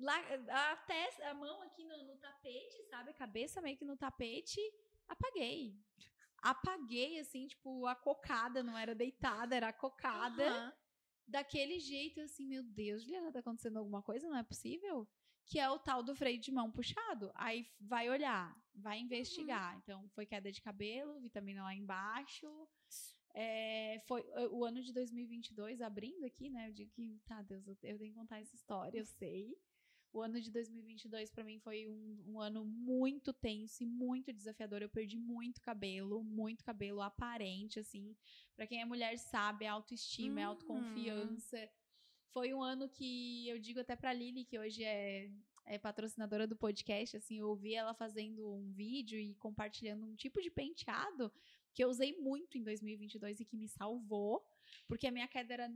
[0.00, 3.10] lá, a, testa, a mão aqui no, no tapete, sabe?
[3.10, 4.60] A cabeça meio que no tapete,
[5.08, 5.78] apaguei.
[6.42, 10.46] Apaguei, assim, tipo, a cocada, não era deitada, era a cocada.
[10.46, 10.72] Aham.
[11.26, 14.28] Daquele jeito, assim, meu Deus, Juliana, tá acontecendo alguma coisa?
[14.28, 15.08] Não é possível?
[15.46, 17.32] Que é o tal do freio de mão puxado.
[17.34, 19.76] Aí vai olhar, vai investigar.
[19.78, 22.46] Então, foi queda de cabelo, vitamina lá embaixo.
[23.34, 26.68] É, foi eh, o ano de 2022, abrindo aqui, né?
[26.68, 29.56] Eu digo que, tá, Deus, eu, eu tenho que contar essa história, eu sei.
[30.14, 34.80] O ano de 2022 para mim foi um, um ano muito tenso e muito desafiador.
[34.80, 38.14] Eu perdi muito cabelo, muito cabelo aparente, assim.
[38.54, 40.50] Para quem é mulher sabe, é autoestima, é Uhum.
[40.50, 41.68] autoconfiança.
[42.28, 45.28] Foi um ano que eu digo até pra Lili, que hoje é,
[45.64, 50.40] é patrocinadora do podcast, assim, eu ouvi ela fazendo um vídeo e compartilhando um tipo
[50.40, 51.32] de penteado
[51.72, 54.46] que eu usei muito em 2022 e que me salvou,
[54.86, 55.68] porque a minha queda era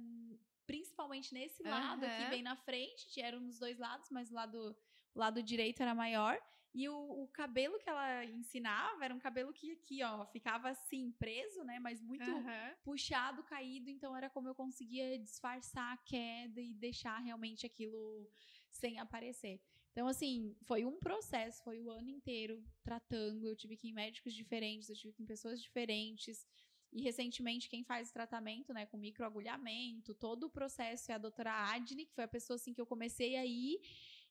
[0.69, 2.31] principalmente nesse lado aqui, Aham.
[2.31, 4.77] bem na frente, eram nos dois lados, mas o lado,
[5.15, 6.39] o lado direito era maior.
[6.75, 11.11] E o, o cabelo que ela ensinava era um cabelo que aqui, ó, ficava assim,
[11.19, 11.79] preso, né?
[11.81, 12.75] Mas muito Aham.
[12.85, 18.31] puxado, caído, então era como eu conseguia disfarçar a queda e deixar realmente aquilo
[18.71, 19.59] sem aparecer.
[19.93, 23.49] Então, assim, foi um processo, foi o ano inteiro tratando.
[23.49, 26.47] Eu tive que ir em médicos diferentes, eu tive que ir em pessoas diferentes.
[26.93, 31.53] E recentemente, quem faz o tratamento, né, com microagulhamento, todo o processo é a doutora
[31.53, 33.79] Adne, que foi a pessoa assim que eu comecei a ir.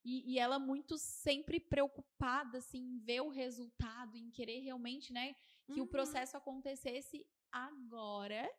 [0.03, 5.35] E, e ela muito sempre preocupada, assim, em ver o resultado, em querer realmente, né,
[5.69, 5.89] que o Uhum.
[5.89, 8.49] processo acontecesse agora,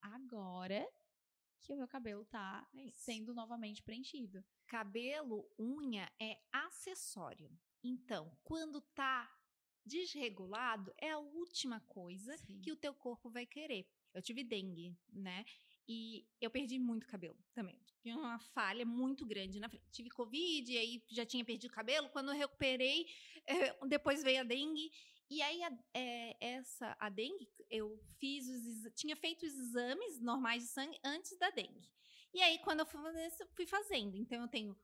[0.00, 0.86] agora
[1.60, 4.44] que o meu cabelo tá É sendo novamente preenchido.
[4.66, 7.50] Cabelo, unha é acessório.
[7.82, 9.28] Então, quando tá
[9.84, 12.60] desregulado, é a última coisa Sim.
[12.60, 13.86] que o teu corpo vai querer.
[14.12, 15.44] Eu tive dengue, né?
[15.88, 17.80] E eu perdi muito cabelo também.
[18.02, 19.84] Tinha uma falha muito grande na frente.
[19.90, 22.08] Tive Covid, e aí já tinha perdido cabelo.
[22.10, 23.06] Quando eu recuperei,
[23.46, 24.90] eh, depois veio a dengue.
[25.28, 30.62] E aí, a, eh, essa, a dengue, eu fiz os, tinha feito os exames normais
[30.62, 31.90] de sangue antes da dengue.
[32.32, 34.16] E aí, quando eu fui fazer isso, eu fui fazendo.
[34.16, 34.76] Então, eu tenho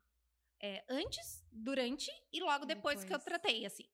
[0.60, 3.24] eh, antes, durante e logo depois, que eu Depois.
[3.24, 3.88] tratei, assim.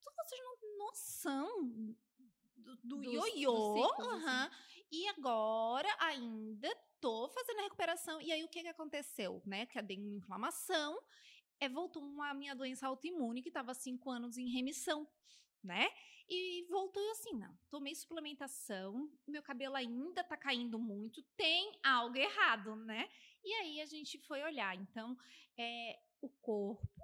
[0.00, 1.94] Então, vocês não têm noção
[2.82, 3.84] do, ioiô.
[3.84, 4.08] assim.
[4.08, 4.50] aham.
[4.90, 8.20] E agora ainda tô fazendo a recuperação.
[8.20, 9.66] E aí o que que aconteceu, né?
[9.66, 10.98] Que eu dei uma inflamação,
[11.60, 15.06] é, voltou uma minha doença autoimune que estava cinco anos em remissão,
[15.62, 15.88] né?
[16.28, 22.16] E voltou eu assim, não, tomei suplementação, meu cabelo ainda tá caindo muito, tem algo
[22.16, 23.08] errado, né?
[23.44, 24.74] E aí a gente foi olhar.
[24.74, 25.16] Então,
[25.56, 26.95] é, o corpo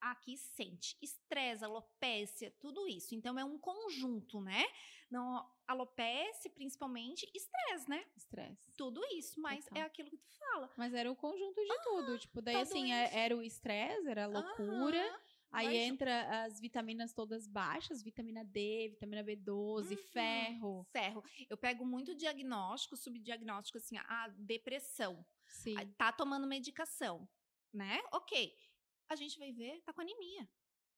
[0.00, 3.14] aqui sente estresse, alopécia, tudo isso.
[3.14, 4.64] Então é um conjunto, né?
[5.10, 8.04] Não, alopecia principalmente, estresse, né?
[8.16, 8.72] Estresse.
[8.76, 9.82] Tudo isso, mas Total.
[9.82, 10.72] é aquilo que tu fala.
[10.76, 12.18] Mas era o conjunto de tudo.
[12.18, 13.16] Tipo, daí tá assim, é- doente.
[13.18, 15.04] era o estresse, era a loucura.
[15.04, 15.20] Aham,
[15.52, 15.94] Aí junto.
[15.94, 20.02] entra as vitaminas todas baixas, vitamina D, vitamina B12, Uhum.
[20.12, 20.86] ferro.
[20.92, 21.24] Ferro.
[21.48, 25.26] Eu pego muito diagnóstico, subdiagnóstico, assim, a depressão.
[25.48, 25.74] Sim.
[25.98, 27.28] Tá tomando medicação,
[27.74, 28.00] né?
[28.12, 28.54] Ok.
[29.10, 30.48] A gente vai ver, tá com anemia.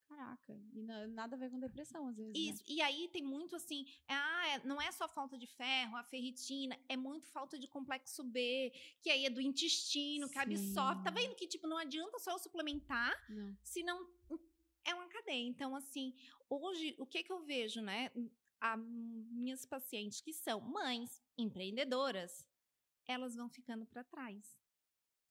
[0.06, 0.52] Caraca.
[0.74, 2.32] E na- nada a ver com depressão, às vezes.
[2.34, 2.38] né?
[2.38, 2.62] Isso.
[2.68, 6.04] E aí tem muito assim, é, ah, é- não é só falta de ferro, a
[6.04, 11.02] ferritina, é muito falta de complexo B, que aí é do intestino, que absorve.
[11.02, 11.16] Tá Sim.
[11.16, 13.56] vendo que, tipo, não adianta só eu suplementar, Não.
[13.62, 14.06] se não
[14.84, 15.46] é uma cadeia.
[15.48, 16.14] Então, assim,
[16.50, 18.10] hoje, o que que eu vejo, né?
[18.60, 22.46] A, minhas pacientes que são mães empreendedoras,
[23.06, 24.60] elas vão ficando para trás.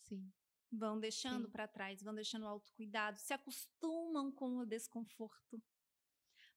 [0.02, 0.34] Sim.
[0.72, 1.52] Vão deixando Sim.
[1.52, 5.62] para trás, vão deixando o autocuidado, se acostumam com o desconforto.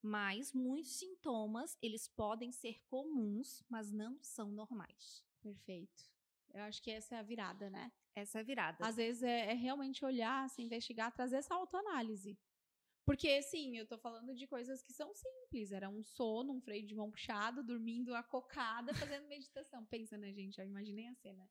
[0.01, 5.25] Mas muitos sintomas, eles podem ser comuns, mas não são normais.
[5.41, 6.12] Perfeito.
[6.53, 7.91] Eu acho que essa é a virada, né?
[8.15, 8.87] Essa é a virada.
[8.87, 12.39] Às vezes é, é realmente olhar, se investigar, trazer essa autoanálise.
[13.05, 15.73] Porque, assim, eu tô falando de coisas que são simples.
[15.73, 19.85] Era um sono, um freio de mão puxado, dormindo acocada, fazendo meditação.
[19.87, 20.59] Pensa, né, gente?
[20.59, 21.49] Eu imaginei a cena.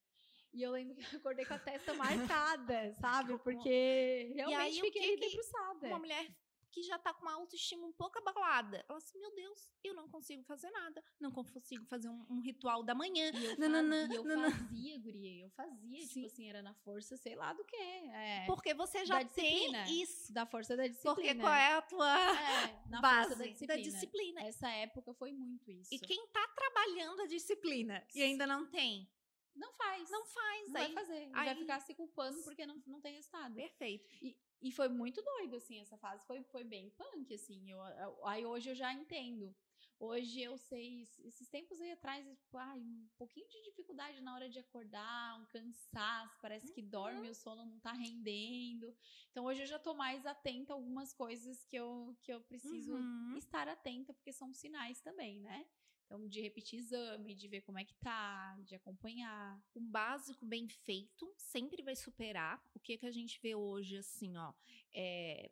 [0.54, 3.38] E eu lembro que eu acordei com a testa marcada, sabe?
[3.40, 5.88] Porque realmente aí, fiquei que debruçada.
[5.88, 6.28] Uma mulher
[6.72, 8.84] que já tá com uma autoestima um pouco abalada.
[8.90, 11.04] Ela assim, meu Deus, eu não consigo fazer nada.
[11.20, 13.30] Não consigo fazer um, um ritual da manhã.
[13.32, 14.52] E eu, Nananã, fazia, eu nananã.
[14.52, 15.44] fazia, guria.
[15.46, 16.08] Eu fazia, Sim.
[16.08, 17.76] tipo assim, era na força, sei lá do que.
[17.76, 20.34] É, Porque você já Da tem isso.
[20.34, 21.16] da força da disciplina.
[21.16, 23.82] Porque qual é a tua É, na base força da disciplina.
[23.84, 24.42] disciplina?
[24.42, 25.94] Essa época foi muito isso.
[25.94, 29.08] E quem tá trabalhando a disciplina e ainda não tem,
[29.56, 30.10] Não faz.
[30.10, 30.68] não faz.
[30.72, 31.28] Não aí, vai fazer.
[31.28, 33.54] E vai aí- ficar se culpando porque não, não tem resultado.
[33.56, 34.06] Perfeito.
[34.22, 36.26] E, e foi muito doido, assim, essa fase.
[36.26, 37.70] Foi, foi bem punk, assim.
[37.72, 39.56] Eu, eu- aí hoje eu já entendo.
[40.00, 44.50] Hoje eu sei, esses tempos aí atrás, tipo, ai, um pouquinho de dificuldade na hora
[44.50, 48.94] de acordar, um cansaço, parece que dorme, o sono não tá rendendo.
[49.32, 52.96] Então hoje eu já tô mais atenta a algumas coisas que eu, que eu preciso
[52.96, 53.38] Uhum.
[53.38, 55.66] estar atenta, porque são sinais também, né?
[56.06, 59.60] Então, de repetir exame, de ver como é que tá, de acompanhar.
[59.74, 64.38] o básico bem feito sempre vai superar o que, que a gente vê hoje, assim,
[64.38, 64.54] ó.
[64.94, 65.52] é,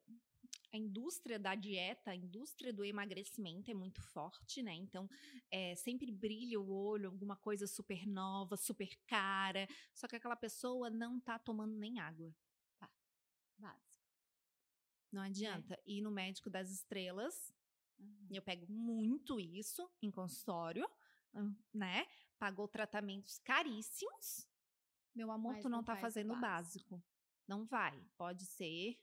[0.73, 4.73] a indústria da dieta, a indústria do emagrecimento é muito forte, né?
[4.73, 5.09] Então,
[5.49, 9.67] é, sempre brilha o olho, alguma coisa super nova, super cara.
[9.93, 12.33] Só que aquela pessoa não tá tomando nem água.
[13.57, 13.91] Básico.
[15.11, 15.77] Não adianta.
[15.85, 17.53] Ir no médico das estrelas,
[18.01, 18.27] Uhum.
[18.31, 20.89] eu pego muito isso em consultório,
[21.73, 22.05] né?
[22.39, 24.47] Pagou tratamentos caríssimos.
[25.13, 26.95] Meu amor, Mas tu não, não tá fazendo o básico.
[26.97, 27.03] básico.
[27.47, 28.01] Não vai.
[28.17, 28.99] Pode ser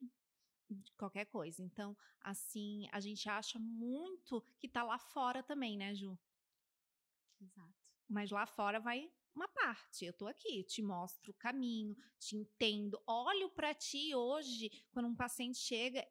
[0.97, 1.63] qualquer coisa.
[1.63, 6.19] Então, assim, a gente acha muito que tá lá fora também, né, Ju?
[7.41, 7.75] Exato.
[8.09, 10.05] Mas lá fora vai uma parte.
[10.05, 13.01] Eu tô aqui, te mostro o caminho, te entendo.
[13.07, 16.05] Olho pra ti hoje, quando um paciente chega,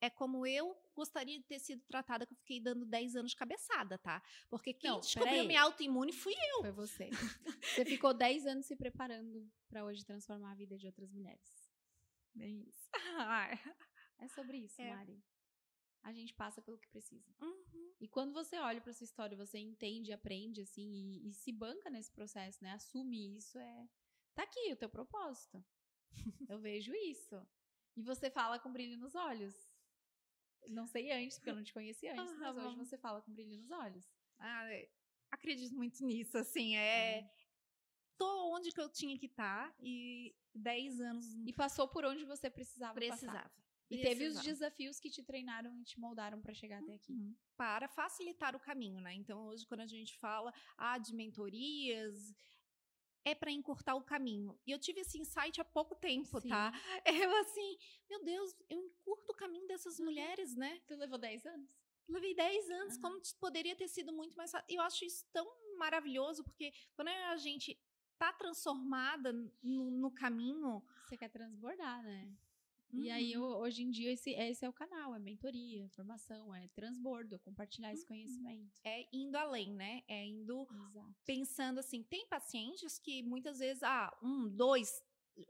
[0.00, 3.36] é como eu gostaria de ter sido tratada, que eu fiquei dando 10 anos de
[3.36, 4.22] cabeçada, tá?
[4.48, 6.60] Porque quem Não, descobriu minha autoimune fui eu.
[6.60, 7.10] Foi você.
[7.62, 11.70] Você ficou 10 anos se preparando pra hoje transformar a vida de outras mulheres.
[12.38, 12.88] É isso.
[14.18, 14.94] É sobre isso, É.
[14.94, 15.22] Mari.
[16.02, 17.28] A gente passa pelo que precisa.
[17.40, 17.92] Uhum.
[18.00, 21.90] E quando você olha pra sua história, você entende, aprende, assim, e, e se banca
[21.90, 22.72] nesse processo, né?
[22.72, 23.88] Assume isso, é.
[24.34, 25.62] Tá aqui o teu propósito.
[26.48, 27.46] Eu vejo isso.
[27.96, 29.67] E você fala com brilho nos olhos.
[30.68, 33.56] Não sei antes, porque eu não te conheci antes, mas hoje você fala com brilho
[33.56, 34.08] nos olhos.
[34.38, 34.88] Ah, é,
[35.30, 37.30] acredito muito nisso, assim, é...
[38.16, 42.50] Tô onde que eu tinha que estar e 10 anos E passou por onde você
[42.50, 43.16] precisava, passar.
[43.16, 43.50] precisava.
[43.90, 47.12] E teve os desafios que te treinaram e te moldaram pra chegar até aqui.
[47.12, 47.34] Uhum.
[47.56, 49.14] Para facilitar o caminho, né?
[49.14, 52.34] Então, hoje, quando a gente fala ah, de mentorias,
[53.30, 54.58] é para encurtar o caminho.
[54.66, 56.48] E eu tive esse insight há pouco tempo, Sim.
[56.48, 56.72] tá?
[57.30, 60.80] Eu, assim, meu Deus, eu encurto o caminho dessas mulheres, né?
[60.86, 61.76] Tu levou 10 anos?
[62.08, 63.02] Levei 10 anos, Aham.
[63.02, 64.66] como poderia ter sido muito mais fácil.
[64.68, 65.46] Eu acho isso tão
[65.78, 67.78] maravilhoso, porque quando a gente
[68.18, 70.82] tá transformada no, no caminho.
[71.06, 72.36] Você quer transbordar, né?
[72.92, 76.54] E aí, uhum, ho- hoje em dia, esse, esse é o canal, é mentoria, formação,
[76.54, 78.80] é transbordo, compartilhar esse conhecimento.
[78.84, 80.02] é indo além, né?
[80.08, 81.14] É indo Exato.
[81.24, 84.90] pensando assim, tem pacientes que muitas vezes, ah, um, dois,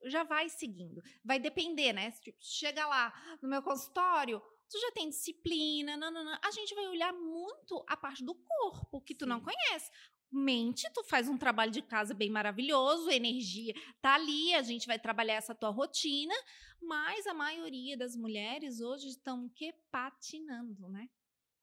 [0.07, 1.01] já vai seguindo.
[1.25, 2.11] Vai depender, né?
[2.11, 6.39] Tipo, chega lá no meu consultório, tu já tem disciplina, nanana.
[6.45, 9.91] a gente vai olhar muito a parte do corpo que tu não conhece.
[10.31, 14.99] Mente, tu faz um trabalho de casa bem maravilhoso, energia tá ali, a gente vai
[14.99, 16.35] trabalhar essa tua rotina,
[16.81, 19.75] mas a maioria das mulheres hoje estão o quê?
[19.91, 21.09] Patinando, né?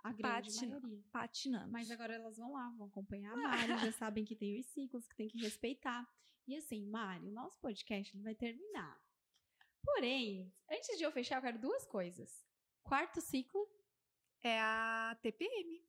[0.03, 1.03] A grande Patina- maioria.
[1.11, 1.72] Patinando.
[1.72, 3.38] Mas agora elas vão lá, vão acompanhar a
[3.78, 6.07] Mari, já sabem que tem os ciclos, que tem que respeitar.
[6.47, 8.99] E assim, Mari, o nosso podcast ele vai terminar.
[9.84, 12.43] Porém, antes de eu fechar, eu quero duas coisas.
[12.84, 13.68] Quarto ciclo,
[14.43, 15.84] é a TPM,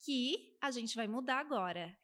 [0.00, 1.96] que a gente vai mudar agora.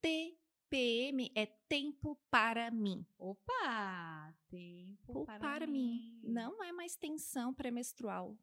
[0.00, 3.06] TPM é tempo para mim.
[3.18, 6.20] opa, tempo para, para, mim.
[6.22, 8.36] Não é mais tensão pré-menstrual.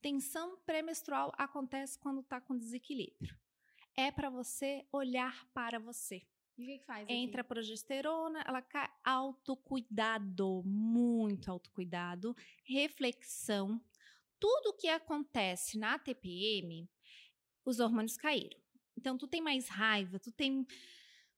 [0.00, 3.36] Tensão pré-menstrual acontece quando tá com desequilíbrio.
[3.96, 6.22] É para você olhar para você.
[6.56, 7.12] E o que, que faz aqui?
[7.12, 8.88] Entra a progesterona, ela cai.
[9.04, 13.80] Autocuidado, muito autocuidado, reflexão.
[14.38, 16.88] Tudo que acontece na TPM,
[17.68, 18.58] os hormônios caíram.
[18.96, 20.66] Então, tu tem mais raiva, tu tem.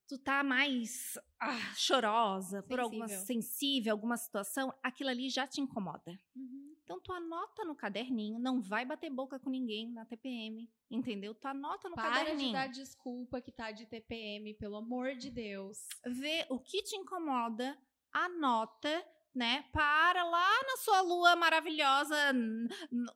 [0.08, 3.26] Tu tá mais ah, chorosa por alguma Sensível.
[3.26, 6.18] sensível, alguma situação, aquilo ali já te incomoda.
[6.34, 6.74] Uhum.
[6.82, 11.32] Então, tu anota no caderninho, não vai bater boca com ninguém na TPM, entendeu?
[11.32, 15.30] Tu anota no Para caderninho de dar desculpa que tá de TPM, pelo amor de
[15.30, 15.78] Deus.
[16.04, 17.78] vê o que te incomoda,
[18.12, 19.64] anota, né?
[19.72, 22.16] Para lá na sua lua maravilhosa,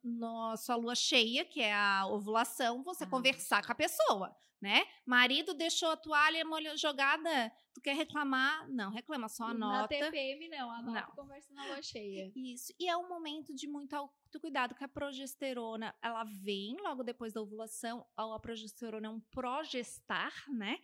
[0.03, 3.07] na sua lua cheia, que é a ovulação, você Ah.
[3.07, 4.35] conversar com a pessoa,
[4.65, 4.83] né?
[5.05, 8.67] Marido deixou a toalha molho- jogada, tu quer reclamar?
[8.71, 9.89] Não, reclama, só Na anota.
[9.95, 10.71] TPM, não.
[10.71, 11.11] Anota Não.
[11.15, 12.33] conversa na lua cheia.
[12.35, 12.73] Isso.
[12.81, 17.43] E é um momento de muito autocuidado, que a progesterona, ela vem logo depois da
[17.43, 18.07] ovulação.
[18.17, 20.79] A progesterona é um progestar, né?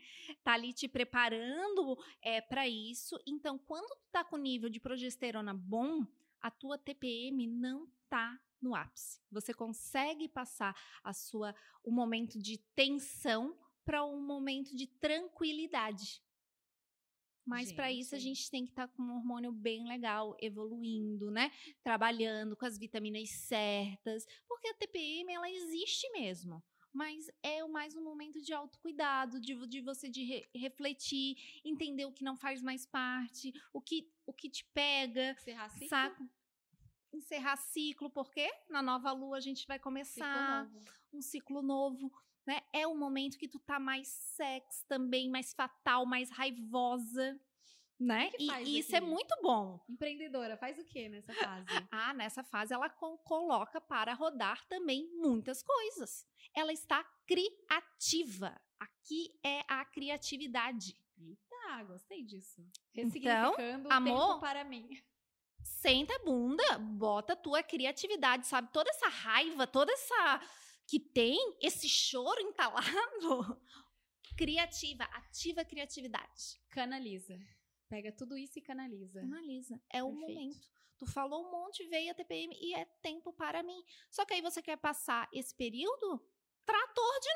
[0.44, 3.18] Tá ali te preparando é, para isso.
[3.26, 6.04] Então, quando tu tá com nível de progesterona bom,
[6.38, 9.22] a tua TPM não tá no ápice.
[9.30, 16.22] Você consegue passar a sua o momento de tensão para um momento de tranquilidade.
[17.46, 18.50] Mas para isso a Gente.
[18.50, 21.50] tem que estar com um hormônio bem legal, evoluindo, né?
[21.82, 26.62] Trabalhando com as vitaminas certas, porque a TPM ela existe mesmo.
[26.92, 32.12] mas é mais um momento de autocuidado, de, de você de re, refletir, entender o
[32.12, 35.88] que não faz mais parte, o que, o que te pega, Encerrar ciclo?
[35.88, 36.30] sabe?
[37.12, 40.80] Encerrar ciclo, porque na nova lua a gente vai Ciclo começar novo.
[41.12, 42.12] um ciclo novo,
[42.50, 42.60] né?
[42.72, 47.40] É o momento que tu tá mais sex também, mais fatal, mais raivosa,
[47.98, 48.32] né?
[48.38, 49.78] E, e isso é muito bom.
[49.88, 51.66] Empreendedora, faz o que nessa fase?
[51.92, 56.26] Ah, nessa fase ela co- coloca para rodar também muitas coisas.
[56.54, 58.60] Ela está criativa.
[58.80, 60.96] Aqui é a criatividade.
[61.68, 62.60] ah, gostei disso.
[62.94, 63.54] Então,
[63.92, 64.88] amor, para mim.
[65.62, 68.72] Senta a bunda, bota a tua criatividade, sabe?
[68.72, 70.40] Toda essa raiva, toda essa
[70.90, 72.82] que tem, esse choro entalado.
[74.36, 76.60] Criativa, ativa a criatividade.
[76.68, 77.38] Canaliza.
[77.88, 79.20] Pega tudo isso e canaliza.
[79.20, 79.80] Analisa.
[79.88, 80.34] É o Perfeito.
[80.34, 80.68] momento.
[80.98, 83.84] Tu falou um monte, veio a TPM e é tempo para mim.
[84.10, 86.20] Só que aí você quer passar esse período?
[86.66, 87.28] Trator de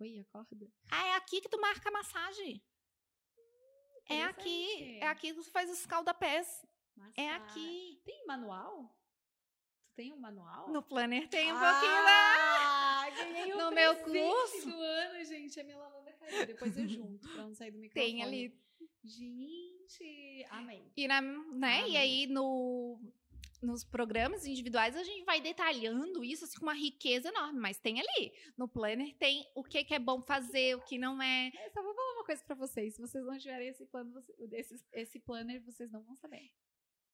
[0.00, 0.66] Oi, acorda.
[0.90, 2.62] Ah, é aqui que tu marca a massagem.
[4.08, 4.98] É aqui.
[4.98, 6.66] É aqui que tu faz os escaldapés.
[7.16, 8.00] É aqui.
[8.04, 8.94] Tem manual?
[10.00, 10.66] Tem um manual?
[10.70, 13.04] No planner tem um pouquinho da.
[13.04, 14.66] Ah, ganhei um No meu curso.
[14.66, 15.60] do ano, gente.
[15.60, 16.46] A minha lavanda caiu.
[16.46, 18.10] Depois eu junto, pra não sair do microfone.
[18.10, 18.58] Tem ali.
[19.04, 20.90] Gente, amei.
[20.96, 21.80] E, na, né?
[21.80, 21.92] Amei.
[21.92, 22.98] e aí, no,
[23.60, 27.60] nos programas individuais, a gente vai detalhando isso assim, com uma riqueza enorme.
[27.60, 28.32] Mas tem ali.
[28.56, 31.48] No planner tem o que, que é bom fazer, o que não é.
[31.48, 32.94] Eu só vou falar uma coisa pra vocês.
[32.94, 34.18] Se vocês não tiverem esse plano,
[34.50, 36.50] esse, esse planner, vocês não vão saber.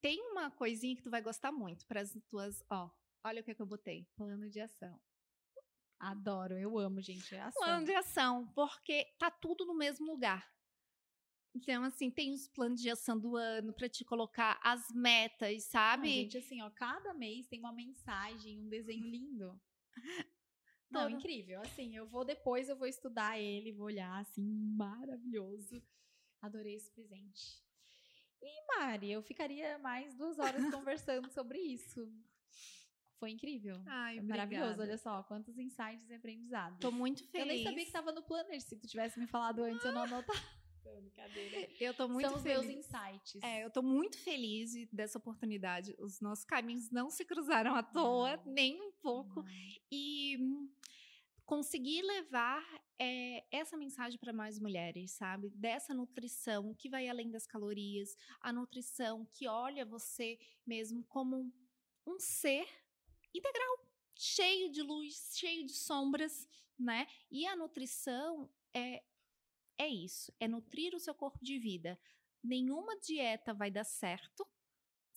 [0.07, 2.63] Tem uma coisinha que tu vai gostar muito para as tuas.
[2.71, 2.89] Ó,
[3.25, 4.07] olha o que, que eu botei.
[4.15, 5.01] Plano de ação.
[5.99, 7.35] Adoro, eu amo, gente.
[7.35, 7.61] É ação.
[7.61, 10.49] Plano de ação, porque tá tudo no mesmo lugar.
[11.57, 15.71] Então, assim, tem os planos de ação do ano para te colocar as metas, Não,
[15.73, 16.09] sabe?
[16.09, 19.61] gente, assim, ó, cada mês tem uma mensagem, um desenho lindo.
[20.89, 21.61] Não, Todo- incrível.
[21.63, 24.45] Assim, eu vou depois, eu vou estudar ele, vou olhar, assim,
[24.77, 25.83] maravilhoso.
[26.41, 27.66] Adorei esse presente.
[28.43, 32.09] E, Mari, eu ficaria mais duas horas conversando sobre isso.
[33.18, 33.80] Foi incrível.
[33.87, 36.78] Ai, Foi maravilhoso, olha só, quantos insights e aprendizados.
[36.80, 37.47] Tô muito eu feliz.
[37.49, 38.61] nem sabia que tava no planner.
[38.61, 40.39] Se tu tivesse me falado antes, eu não anotava.
[40.87, 41.68] Não, Brincadeira.
[41.80, 42.64] Eu tô muito São os feliz.
[42.64, 43.43] meus insights.
[43.43, 45.97] É, eu tô muito feliz de- dessa oportunidade.
[45.99, 48.53] Os nossos caminhos não se cruzaram à toa, Não.
[48.53, 49.43] nem um pouco.
[49.43, 49.49] Não.
[49.91, 50.39] E
[51.47, 52.62] conseguir levar
[52.99, 55.49] é, essa mensagem para mais mulheres, sabe?
[55.51, 61.53] Dessa nutrição que vai além das calorias, a nutrição que olha você mesmo como
[62.07, 62.66] um ser
[63.32, 67.07] integral, cheio de luz, cheio de sombras, né?
[67.30, 69.03] E a nutrição é
[69.78, 72.01] é isso, é nutrir o seu corpo de vida.
[72.42, 74.47] Nenhuma dieta vai dar certo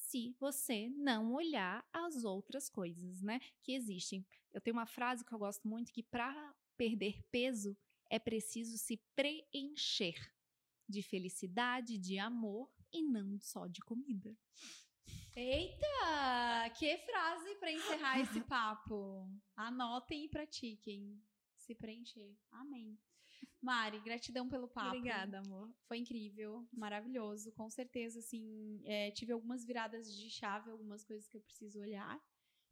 [0.09, 4.25] se você não olhar as outras coisas, né, que existem.
[4.51, 7.77] Eu tenho uma frase que eu gosto muito que para perder peso
[8.09, 10.15] é preciso se preencher
[10.87, 14.35] de felicidade, de amor e não só de comida.
[15.35, 16.69] Eita!
[16.77, 19.29] Que frase para encerrar esse papo.
[19.55, 21.21] Anotem e pratiquem.
[21.55, 22.35] Se preencher.
[22.49, 22.97] Amém.
[23.61, 24.89] Mari, gratidão pelo papo.
[25.35, 25.69] amor.
[25.87, 27.51] Foi incrível, maravilhoso.
[27.51, 32.19] Com certeza, assim, é, tive algumas viradas de chave, algumas coisas que eu preciso olhar.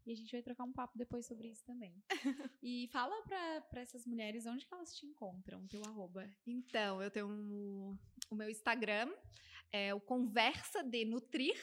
[0.06, 1.94] E a gente vai trocar um papo depois sobre isso também.
[2.64, 6.30] e fala para essas mulheres onde que elas te encontram, teu arroba.
[6.46, 7.98] Então, eu tenho um-
[8.30, 9.14] o meu Instagram,
[9.72, 11.56] é o Conversa de Nutrir,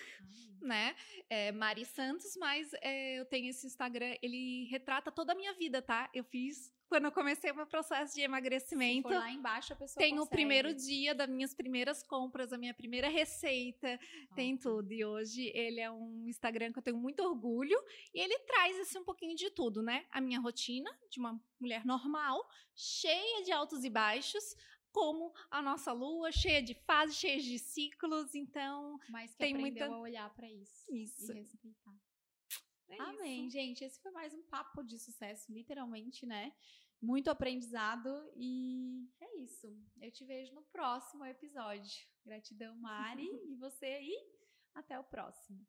[0.60, 0.94] né?
[1.28, 5.82] É Mari Santos, mas é, eu tenho esse Instagram, ele retrata toda a minha vida,
[5.82, 6.10] tá?
[6.14, 9.08] Eu fiz quando eu comecei o meu processo de Se emagrecimento.
[9.08, 10.30] for lá embaixo, a pessoa Tem o consegue.
[10.30, 13.98] primeiro dia das minhas primeiras compras, a minha primeira receita,
[14.36, 14.92] tem tudo.
[14.92, 17.76] E hoje ele é um Instagram que eu tenho muito orgulho
[18.14, 20.04] e ele traz assim, um pouquinho de tudo, né?
[20.10, 24.54] A minha rotina de uma mulher normal, cheia de altos e baixos,
[24.94, 28.34] como a nossa lua, cheia de fases, cheia de ciclos.
[28.34, 30.86] Então, Mas que tem muita- a olhar para isso.
[30.90, 31.32] Isso.
[31.32, 31.94] E respeitar.
[32.88, 33.52] é Amém, isso.
[33.58, 33.84] gente.
[33.84, 36.54] Esse foi mais um papo de sucesso, literalmente, né?
[37.02, 39.66] Muito aprendizado e é isso.
[40.00, 42.06] Eu te vejo no próximo episódio.
[42.24, 44.16] Gratidão, Mari, e você aí.
[44.74, 45.64] Até o próximo.